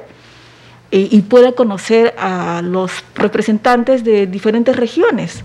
eh, 0.91 1.07
y, 1.11 1.21
pueda 1.21 1.51
conocer 1.51 2.15
a 2.17 2.61
los 2.63 3.03
representantes 3.15 4.03
de 4.03 4.27
diferentes 4.27 4.75
regiones. 4.75 5.43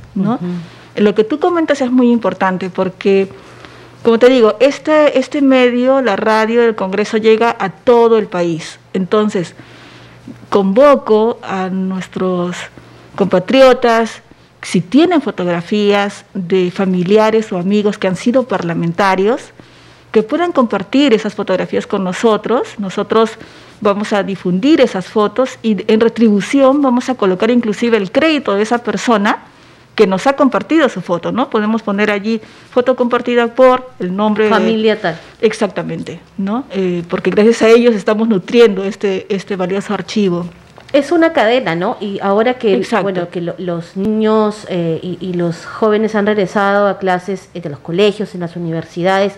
Lo 0.96 1.14
que 1.14 1.24
tú 1.24 1.40
comentas 1.40 1.80
es 1.80 1.90
muy 1.90 2.10
importante 2.10 2.70
porque, 2.70 3.28
como 4.02 4.18
te 4.18 4.28
digo, 4.28 4.56
este, 4.60 5.18
este 5.18 5.42
medio, 5.42 6.00
la 6.02 6.16
radio 6.16 6.62
del 6.62 6.74
Congreso, 6.74 7.16
llega 7.16 7.56
a 7.58 7.70
todo 7.70 8.16
el 8.18 8.26
país. 8.26 8.78
Entonces, 8.92 9.54
convoco 10.48 11.38
a 11.42 11.68
nuestros 11.68 12.56
compatriotas, 13.16 14.22
si 14.62 14.80
tienen 14.80 15.20
fotografías 15.20 16.24
de 16.32 16.70
familiares 16.70 17.52
o 17.52 17.58
amigos 17.58 17.98
que 17.98 18.08
han 18.08 18.16
sido 18.16 18.44
parlamentarios, 18.44 19.52
que 20.10 20.22
puedan 20.22 20.52
compartir 20.52 21.12
esas 21.12 21.34
fotografías 21.34 21.87
con 21.87 22.04
nosotros. 22.04 22.78
Nosotros 22.78 23.32
vamos 23.80 24.12
a 24.12 24.22
difundir 24.22 24.80
esas 24.80 25.06
fotos 25.06 25.58
y 25.62 25.90
en 25.92 26.00
retribución 26.00 26.80
vamos 26.80 27.08
a 27.08 27.16
colocar 27.16 27.50
inclusive 27.50 27.96
el 27.96 28.12
crédito 28.12 28.54
de 28.54 28.62
esa 28.62 28.78
persona 28.78 29.42
que 29.94 30.07
nos 30.07 30.26
ha 30.26 30.35
compartido 30.35 30.88
su 30.88 31.00
foto, 31.00 31.33
¿no? 31.33 31.50
Podemos 31.50 31.83
poner 31.83 32.11
allí 32.11 32.40
foto 32.70 32.96
compartida 32.96 33.48
por 33.48 33.90
el 33.98 34.14
nombre 34.14 34.48
familia 34.48 35.00
tal. 35.00 35.18
Exactamente, 35.40 36.20
¿no? 36.37 36.64
Eh, 36.70 37.02
porque 37.09 37.30
gracias 37.30 37.62
a 37.62 37.68
ellos 37.68 37.94
estamos 37.94 38.28
nutriendo 38.28 38.85
este 38.85 39.26
este 39.28 39.57
valioso 39.57 39.94
archivo. 39.94 40.46
Es 40.92 41.11
una 41.11 41.33
cadena, 41.33 41.74
¿no? 41.74 41.96
Y 42.00 42.20
ahora 42.20 42.54
que 42.54 42.85
bueno 43.02 43.28
que 43.28 43.40
los 43.40 43.96
niños 43.96 44.66
eh, 44.68 45.00
y, 45.02 45.18
y, 45.20 45.35
los 45.35 45.66
jóvenes 45.66 46.14
han 46.14 46.26
regresado 46.26 46.87
a 46.87 46.98
clases 46.98 47.48
de 47.52 47.68
los 47.68 47.80
colegios, 47.80 48.35
en 48.35 48.40
las 48.40 48.54
universidades, 48.54 49.35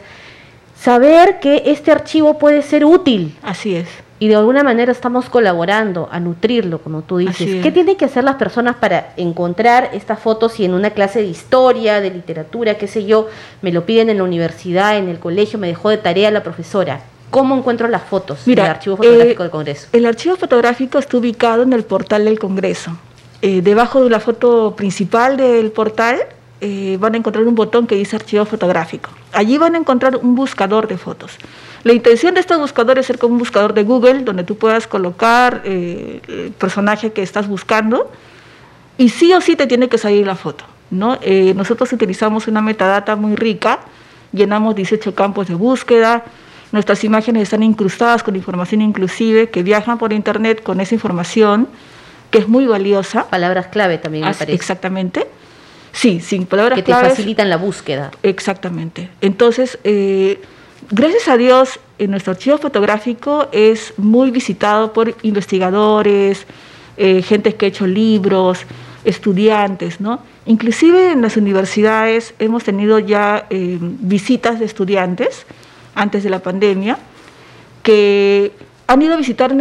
saber 0.79 1.41
que 1.41 1.63
este 1.67 1.91
archivo 1.93 2.39
puede 2.39 2.61
ser 2.61 2.85
útil. 2.85 3.35
Así 3.43 3.75
es 3.75 3.89
y 4.19 4.29
de 4.29 4.37
alguna 4.37 4.63
manera 4.63 4.93
estamos 4.93 5.29
colaborando 5.29 6.09
a 6.11 6.21
nutrirlo, 6.21 6.79
como 6.79 7.03
tú 7.03 7.19
dices. 7.19 7.63
¿Qué 7.63 7.71
tienen 7.71 7.97
que 7.97 8.07
hacer 8.07 8.25
las 8.25 8.37
personas 8.37 8.77
para 8.77 9.13
encontrar 9.17 9.91
estas 9.93 10.19
fotos 10.19 10.53
si 10.53 10.65
en 10.65 10.75
una 10.75 10.91
clase 10.91 11.21
de 11.21 11.27
historia, 11.27 12.01
de 12.01 12.11
literatura, 12.11 12.75
qué 12.75 12.89
sé 12.89 13.05
yo, 13.05 13.29
me 13.61 13.73
lo 13.73 13.85
piden 13.85 14.09
en 14.09 14.19
la 14.19 14.25
universidad, 14.25 14.97
en 14.97 15.09
el 15.09 15.19
colegio, 15.19 15.59
me 15.59 15.67
dejó 15.67 15.91
de 15.91 15.99
tarea 15.99 16.31
la 16.31 16.43
profesora? 16.43 17.01
¿Cómo 17.31 17.57
encuentro 17.57 17.89
las 17.89 18.03
fotos 18.03 18.45
del 18.47 18.61
archivo 18.61 18.97
fotográfico 18.97 19.43
del 19.43 19.53
Congreso? 19.53 19.89
El 19.93 20.07
archivo 20.07 20.37
fotográfico 20.37 20.99
está 20.99 21.17
ubicado 21.19 21.63
en 21.63 21.73
el 21.73 21.85
portal 21.85 22.25
del 22.25 22.39
Congreso. 22.39 22.97
Eh, 23.43 23.61
debajo 23.61 24.03
de 24.03 24.11
la 24.11 24.21
foto 24.21 24.75
principal 24.77 25.37
del 25.37 25.71
portal 25.71 26.21
eh, 26.61 26.97
van 26.99 27.15
a 27.15 27.19
encontrar 27.19 27.47
un 27.47 27.55
botón 27.55 27.87
que 27.87 27.95
dice 27.95 28.17
archivo 28.17 28.45
fotográfico. 28.45 29.11
Allí 29.33 29.59
van 29.59 29.75
a 29.75 29.79
encontrar 29.79 30.17
un 30.17 30.35
buscador 30.35 30.89
de 30.89 30.97
fotos. 30.97 31.37
La 31.85 31.93
intención 31.93 32.35
de 32.35 32.41
este 32.41 32.57
buscador 32.57 32.99
es 32.99 33.07
ser 33.07 33.19
como 33.19 33.35
un 33.35 33.39
buscador 33.39 33.75
de 33.75 33.85
Google, 33.85 34.21
donde 34.25 34.43
tú 34.43 34.57
puedas 34.57 34.87
colocar 34.87 35.63
eh, 35.65 36.21
el 36.29 36.53
personaje 36.53 37.13
que 37.13 37.23
estás 37.23 37.47
buscando 37.47 38.11
y 38.99 39.11
sí 39.11 39.33
o 39.33 39.41
sí 39.41 39.57
te 39.57 39.67
tiene 39.67 39.89
que 39.89 39.99
salir 39.99 40.27
la 40.27 40.37
foto. 40.37 40.65
¿no? 40.91 41.19
Eh, 41.21 41.53
nosotros 41.55 41.93
utilizamos 41.93 42.49
una 42.49 42.63
metadata 42.63 43.17
muy 43.17 43.37
rica, 43.37 43.81
llenamos 44.33 44.75
18 44.75 45.15
campos 45.15 45.49
de 45.49 45.55
búsqueda, 45.55 46.25
nuestras 46.73 47.05
imágenes 47.05 47.45
están 47.45 47.63
incrustadas 47.63 48.23
con 48.23 48.35
información 48.35 48.83
inclusive 48.83 49.51
que 49.51 49.63
viajan 49.63 49.99
por 49.99 50.13
internet 50.13 50.63
con 50.63 50.81
esa 50.81 50.95
información 50.95 51.69
que 52.31 52.39
es 52.39 52.49
muy 52.49 52.67
valiosa. 52.67 53.29
Palabras 53.29 53.69
clave 53.69 53.99
también 53.99 54.25
me 54.25 54.35
parece. 54.35 54.53
Exactamente. 54.53 55.27
Sí, 55.97 56.21
sin 56.21 56.45
palabras. 56.45 56.77
Que 56.77 56.83
te 56.83 56.93
facilitan 56.93 57.49
la 57.49 57.57
búsqueda. 57.57 58.11
Exactamente. 58.23 59.09
Entonces, 59.23 59.79
eh, 59.83 60.43
gracias 60.91 61.27
a 61.27 61.39
Dios, 61.39 61.81
en 61.99 62.11
nuestro 62.11 62.33
archivo 62.33 62.59
fotográfico 62.59 63.49
es 63.51 63.95
muy 63.97 64.31
visitado 64.31 64.93
por 64.93 65.17
investigadores, 65.23 66.47
eh, 66.99 67.23
gente 67.23 67.55
que 67.55 67.65
ha 67.65 67.69
hecho 67.71 67.87
libros, 67.87 68.59
estudiantes, 69.05 69.99
¿no? 69.99 70.21
Inclusive 70.45 71.13
en 71.13 71.23
las 71.23 71.39
universidades 71.39 72.35
hemos 72.39 72.63
tenido 72.63 72.99
ya 72.99 73.47
eh, 73.49 73.79
visitas 73.81 74.59
de 74.59 74.67
estudiantes 74.67 75.47
antes 75.95 76.23
de 76.23 76.29
la 76.29 76.41
pandemia 76.41 76.99
que 77.83 78.53
han 78.87 79.01
ido 79.01 79.15
a 79.15 79.17
visitar 79.17 79.57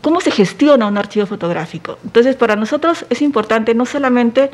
cómo 0.00 0.20
se 0.20 0.30
gestiona 0.30 0.86
un 0.86 0.98
archivo 0.98 1.26
fotográfico. 1.26 1.98
Entonces, 2.04 2.36
para 2.36 2.54
nosotros 2.54 3.06
es 3.10 3.22
importante 3.22 3.74
no 3.74 3.86
solamente 3.86 4.50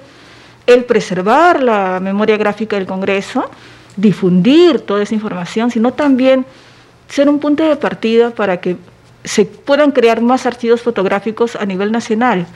el 0.70 0.85
preservar 0.85 1.62
la 1.62 2.00
memoria 2.00 2.37
gráfica 2.37 2.76
del 2.76 2.87
Congreso, 2.87 3.50
difundir 3.96 4.80
toda 4.80 5.02
esa 5.02 5.14
información, 5.14 5.70
sino 5.70 5.92
también 5.92 6.46
ser 7.09 7.28
un 7.28 7.38
punto 7.38 7.68
de 7.68 7.76
partida 7.76 8.30
para 8.30 8.61
que 8.61 8.76
se 9.24 9.44
puedan 9.44 9.90
crear 9.90 10.22
más 10.22 10.46
archivos 10.46 10.80
fotográficos 10.80 11.56
a 11.56 11.66
nivel 11.66 11.92
nacional. 11.92 12.46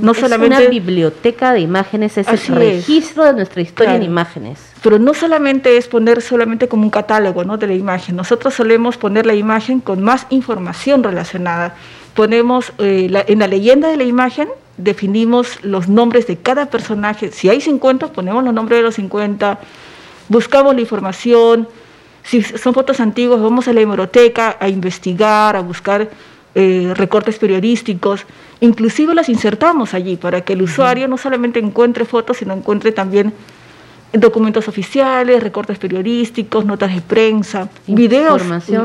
No 0.00 0.14
solamente 0.14 0.56
una 0.56 0.68
biblioteca 0.68 1.52
de 1.52 1.60
imágenes, 1.60 2.16
es 2.16 2.28
el 2.28 2.56
registro 2.56 3.24
de 3.24 3.34
nuestra 3.34 3.60
historia 3.60 3.94
en 3.96 4.02
imágenes. 4.02 4.58
Pero 4.82 4.98
no 4.98 5.12
solamente 5.12 5.76
es 5.76 5.86
poner 5.86 6.22
solamente 6.22 6.66
como 6.68 6.84
un 6.84 6.90
catálogo 6.90 7.44
¿no? 7.44 7.58
de 7.58 7.66
la 7.66 7.74
imagen, 7.74 8.16
nosotros 8.16 8.54
solemos 8.54 8.96
poner 8.96 9.26
la 9.26 9.34
imagen 9.34 9.80
con 9.80 10.02
más 10.02 10.26
información 10.30 11.02
relacionada. 11.02 11.74
Ponemos 12.14 12.72
eh, 12.78 13.24
en 13.26 13.38
la 13.38 13.46
leyenda 13.46 13.88
de 13.88 13.96
la 13.96 14.04
imagen, 14.04 14.48
definimos 14.76 15.62
los 15.62 15.88
nombres 15.88 16.26
de 16.26 16.36
cada 16.36 16.66
personaje. 16.66 17.30
Si 17.30 17.48
hay 17.48 17.60
50, 17.60 18.12
ponemos 18.12 18.44
los 18.44 18.54
nombres 18.54 18.78
de 18.78 18.82
los 18.82 18.94
50, 18.96 19.60
buscamos 20.28 20.74
la 20.74 20.80
información, 20.80 21.68
si 22.22 22.42
son 22.42 22.72
fotos 22.74 23.00
antiguas, 23.00 23.40
vamos 23.40 23.68
a 23.68 23.72
la 23.72 23.80
hemeroteca 23.80 24.56
a 24.58 24.68
investigar, 24.68 25.56
a 25.56 25.60
buscar 25.60 26.10
eh, 26.54 26.92
recortes 26.96 27.38
periodísticos, 27.38 28.24
inclusive 28.60 29.14
las 29.14 29.28
insertamos 29.28 29.92
allí 29.92 30.16
para 30.16 30.40
que 30.40 30.54
el 30.54 30.62
usuario 30.62 31.06
no 31.06 31.18
solamente 31.18 31.58
encuentre 31.58 32.04
fotos, 32.04 32.38
sino 32.38 32.54
encuentre 32.54 32.92
también 32.92 33.34
documentos 34.14 34.68
oficiales, 34.68 35.42
recortes 35.42 35.78
periodísticos, 35.78 36.64
notas 36.64 36.94
de 36.94 37.00
prensa, 37.00 37.68
videos, 37.86 38.42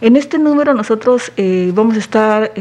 En 0.00 0.16
este 0.16 0.38
número 0.38 0.72
nosotros 0.74 1.32
eh, 1.36 1.70
vamos 1.74 1.96
a 1.96 1.98
estar 1.98 2.52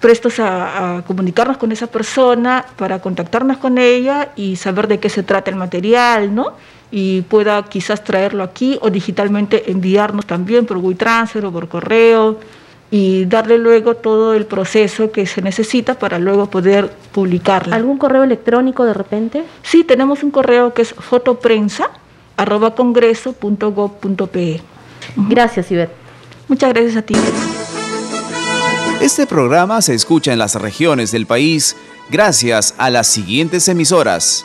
prestos 0.00 0.38
a, 0.38 1.02
comunicarnos 1.06 1.56
con 1.56 1.72
esa 1.72 1.86
persona 1.86 2.64
para 2.76 3.00
contactarnos 3.00 3.58
con 3.58 3.78
ella 3.78 4.30
y 4.36 4.56
saber 4.56 4.88
de 4.88 4.98
qué 4.98 5.08
se 5.08 5.22
trata 5.22 5.50
el 5.50 5.56
material, 5.56 6.34
¿no? 6.34 6.52
Y 6.90 7.22
pueda 7.22 7.62
quizás 7.64 8.02
traerlo 8.02 8.42
aquí 8.42 8.78
o 8.80 8.90
digitalmente 8.90 9.70
enviarnos 9.70 10.24
también 10.24 10.64
por 10.64 10.78
WeTransfer 10.78 11.44
o 11.44 11.52
por 11.52 11.68
correo 11.68 12.38
y 12.90 13.26
darle 13.26 13.58
luego 13.58 13.94
todo 13.96 14.34
el 14.34 14.46
proceso 14.46 15.10
que 15.10 15.26
se 15.26 15.42
necesita 15.42 15.98
para 15.98 16.18
luego 16.18 16.48
poder 16.48 16.90
publicarla. 17.12 17.76
¿Algún 17.76 17.98
correo 17.98 18.24
electrónico 18.24 18.84
de 18.84 18.94
repente? 18.94 19.44
Sí, 19.62 19.84
tenemos 19.84 20.22
un 20.22 20.30
correo 20.30 20.72
que 20.72 20.82
es 20.82 20.94
fotoprensa 20.94 21.90
arroba 22.36 22.74
congreso.gov.pe. 22.74 24.60
Gracias, 25.16 25.70
Ivette. 25.70 25.92
Muchas 26.48 26.72
gracias 26.72 26.96
a 26.96 27.02
ti. 27.02 27.14
Este 29.00 29.26
programa 29.26 29.82
se 29.82 29.94
escucha 29.94 30.32
en 30.32 30.38
las 30.38 30.54
regiones 30.54 31.12
del 31.12 31.26
país 31.26 31.76
gracias 32.10 32.74
a 32.78 32.90
las 32.90 33.06
siguientes 33.06 33.68
emisoras. 33.68 34.44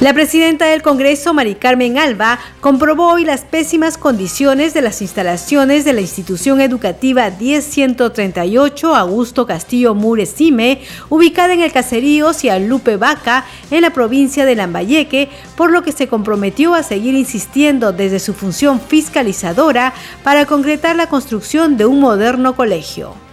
La 0.00 0.14
presidenta 0.14 0.66
del 0.66 0.80
Congreso, 0.80 1.34
Mari 1.34 1.56
Carmen 1.56 1.98
Alba, 1.98 2.38
comprobó 2.60 3.14
hoy 3.14 3.24
las 3.24 3.40
pésimas 3.40 3.98
condiciones 3.98 4.72
de 4.72 4.80
las 4.80 5.02
instalaciones 5.02 5.84
de 5.84 5.92
la 5.92 6.00
institución 6.00 6.60
educativa 6.60 7.28
10138 7.30 8.94
Augusto 8.94 9.44
Castillo 9.44 9.96
Muresime, 9.96 10.82
ubicada 11.08 11.52
en 11.52 11.62
el 11.62 11.72
caserío 11.72 12.32
Cialupe 12.32 12.96
Vaca, 12.96 13.44
en 13.72 13.82
la 13.82 13.90
provincia 13.90 14.46
de 14.46 14.54
Lambayeque, 14.54 15.30
por 15.56 15.72
lo 15.72 15.82
que 15.82 15.90
se 15.90 16.06
comprometió 16.06 16.74
a 16.74 16.84
seguir 16.84 17.16
insistiendo 17.16 17.90
desde 17.90 18.20
su 18.20 18.34
función 18.34 18.80
fiscalizadora 18.80 19.94
para 20.22 20.46
concretar 20.46 20.94
la 20.94 21.08
construcción 21.08 21.76
de 21.76 21.86
un 21.86 21.98
moderno 21.98 22.54
colegio. 22.54 23.27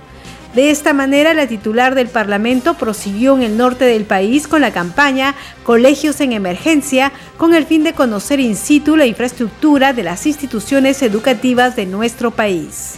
De 0.56 0.72
esta 0.72 0.94
manera, 0.94 1.34
la 1.34 1.48
titular 1.48 1.96
del 1.96 2.08
Parlamento 2.08 2.76
prosiguió 2.76 3.36
en 3.36 3.44
el 3.44 3.58
norte 3.58 3.84
del 3.84 4.06
país 4.06 4.48
con 4.48 4.62
la 4.62 4.72
campaña 4.72 5.36
Colegios 5.64 6.22
en 6.22 6.32
Emergencia, 6.32 7.12
con 7.36 7.54
el 7.54 7.66
fin 7.66 7.84
de 7.84 7.92
conocer 7.92 8.40
in 8.40 8.56
situ 8.56 8.96
la 8.96 9.06
infraestructura 9.06 9.92
de 9.92 10.04
las 10.04 10.26
instituciones 10.26 11.02
educativas 11.02 11.76
de 11.76 11.86
nuestro 11.86 12.32
país. 12.32 12.94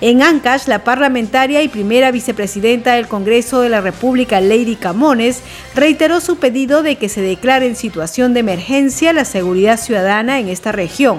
En 0.00 0.22
Ancash, 0.22 0.68
la 0.68 0.84
parlamentaria 0.84 1.64
y 1.64 1.68
primera 1.68 2.12
vicepresidenta 2.12 2.94
del 2.94 3.08
Congreso 3.08 3.60
de 3.60 3.68
la 3.68 3.80
República, 3.80 4.40
Lady 4.40 4.76
Camones, 4.76 5.42
reiteró 5.74 6.20
su 6.20 6.36
pedido 6.36 6.84
de 6.84 6.96
que 6.96 7.08
se 7.08 7.20
declare 7.20 7.66
en 7.66 7.74
situación 7.74 8.32
de 8.32 8.40
emergencia 8.40 9.12
la 9.12 9.24
seguridad 9.24 9.76
ciudadana 9.76 10.38
en 10.38 10.48
esta 10.48 10.70
región 10.70 11.18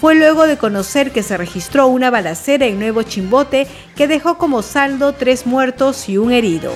fue 0.00 0.14
luego 0.14 0.46
de 0.46 0.56
conocer 0.56 1.10
que 1.10 1.22
se 1.22 1.36
registró 1.36 1.88
una 1.88 2.10
balacera 2.10 2.66
en 2.66 2.78
Nuevo 2.78 3.02
Chimbote 3.02 3.66
que 3.96 4.06
dejó 4.06 4.38
como 4.38 4.62
saldo 4.62 5.12
tres 5.12 5.46
muertos 5.46 6.08
y 6.08 6.18
un 6.18 6.32
herido. 6.32 6.72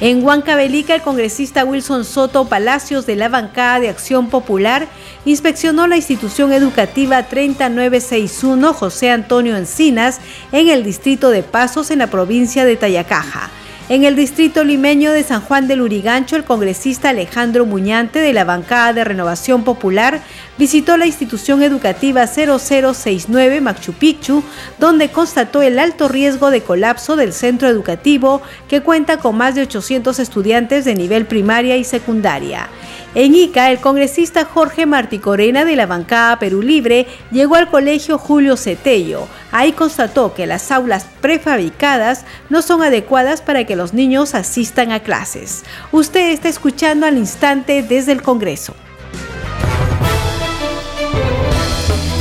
En 0.00 0.24
Huancavelica, 0.24 0.94
el 0.94 1.02
congresista 1.02 1.64
Wilson 1.64 2.06
Soto 2.06 2.46
Palacios 2.46 3.04
de 3.04 3.16
la 3.16 3.28
bancada 3.28 3.80
de 3.80 3.90
Acción 3.90 4.30
Popular 4.30 4.86
inspeccionó 5.26 5.86
la 5.86 5.96
institución 5.96 6.52
educativa 6.52 7.22
3961 7.24 8.72
José 8.72 9.10
Antonio 9.10 9.56
Encinas 9.56 10.20
en 10.52 10.68
el 10.68 10.84
distrito 10.84 11.28
de 11.30 11.42
Pasos 11.42 11.90
en 11.90 11.98
la 11.98 12.06
provincia 12.06 12.64
de 12.64 12.76
Tayacaja. 12.76 13.50
En 13.90 14.04
el 14.04 14.14
distrito 14.14 14.62
limeño 14.62 15.10
de 15.10 15.24
San 15.24 15.40
Juan 15.40 15.66
del 15.66 15.80
Urigancho, 15.80 16.36
el 16.36 16.44
congresista 16.44 17.08
Alejandro 17.08 17.66
Muñante 17.66 18.20
de 18.20 18.32
la 18.32 18.44
bancada 18.44 18.92
de 18.92 19.02
Renovación 19.02 19.64
Popular 19.64 20.22
visitó 20.60 20.98
la 20.98 21.06
institución 21.06 21.62
educativa 21.62 22.26
0069 22.26 23.62
Machu 23.62 23.94
Picchu, 23.94 24.44
donde 24.78 25.08
constató 25.08 25.62
el 25.62 25.78
alto 25.78 26.06
riesgo 26.06 26.50
de 26.50 26.60
colapso 26.60 27.16
del 27.16 27.32
centro 27.32 27.66
educativo 27.66 28.42
que 28.68 28.82
cuenta 28.82 29.16
con 29.16 29.38
más 29.38 29.54
de 29.54 29.62
800 29.62 30.18
estudiantes 30.18 30.84
de 30.84 30.94
nivel 30.94 31.24
primaria 31.24 31.78
y 31.78 31.84
secundaria. 31.84 32.68
En 33.14 33.34
Ica, 33.34 33.70
el 33.70 33.80
congresista 33.80 34.44
Jorge 34.44 34.84
Martí 34.84 35.18
Corena 35.18 35.64
de 35.64 35.76
la 35.76 35.86
bancada 35.86 36.38
Perú 36.38 36.60
Libre 36.60 37.06
llegó 37.32 37.54
al 37.54 37.70
colegio 37.70 38.18
Julio 38.18 38.58
Cetello. 38.58 39.28
Ahí 39.52 39.72
constató 39.72 40.34
que 40.34 40.46
las 40.46 40.70
aulas 40.70 41.06
prefabricadas 41.22 42.26
no 42.50 42.60
son 42.60 42.82
adecuadas 42.82 43.40
para 43.40 43.64
que 43.64 43.76
los 43.76 43.94
niños 43.94 44.34
asistan 44.34 44.92
a 44.92 45.00
clases. 45.00 45.64
Usted 45.90 46.32
está 46.32 46.50
escuchando 46.50 47.06
al 47.06 47.16
instante 47.16 47.82
desde 47.82 48.12
el 48.12 48.20
Congreso. 48.20 48.74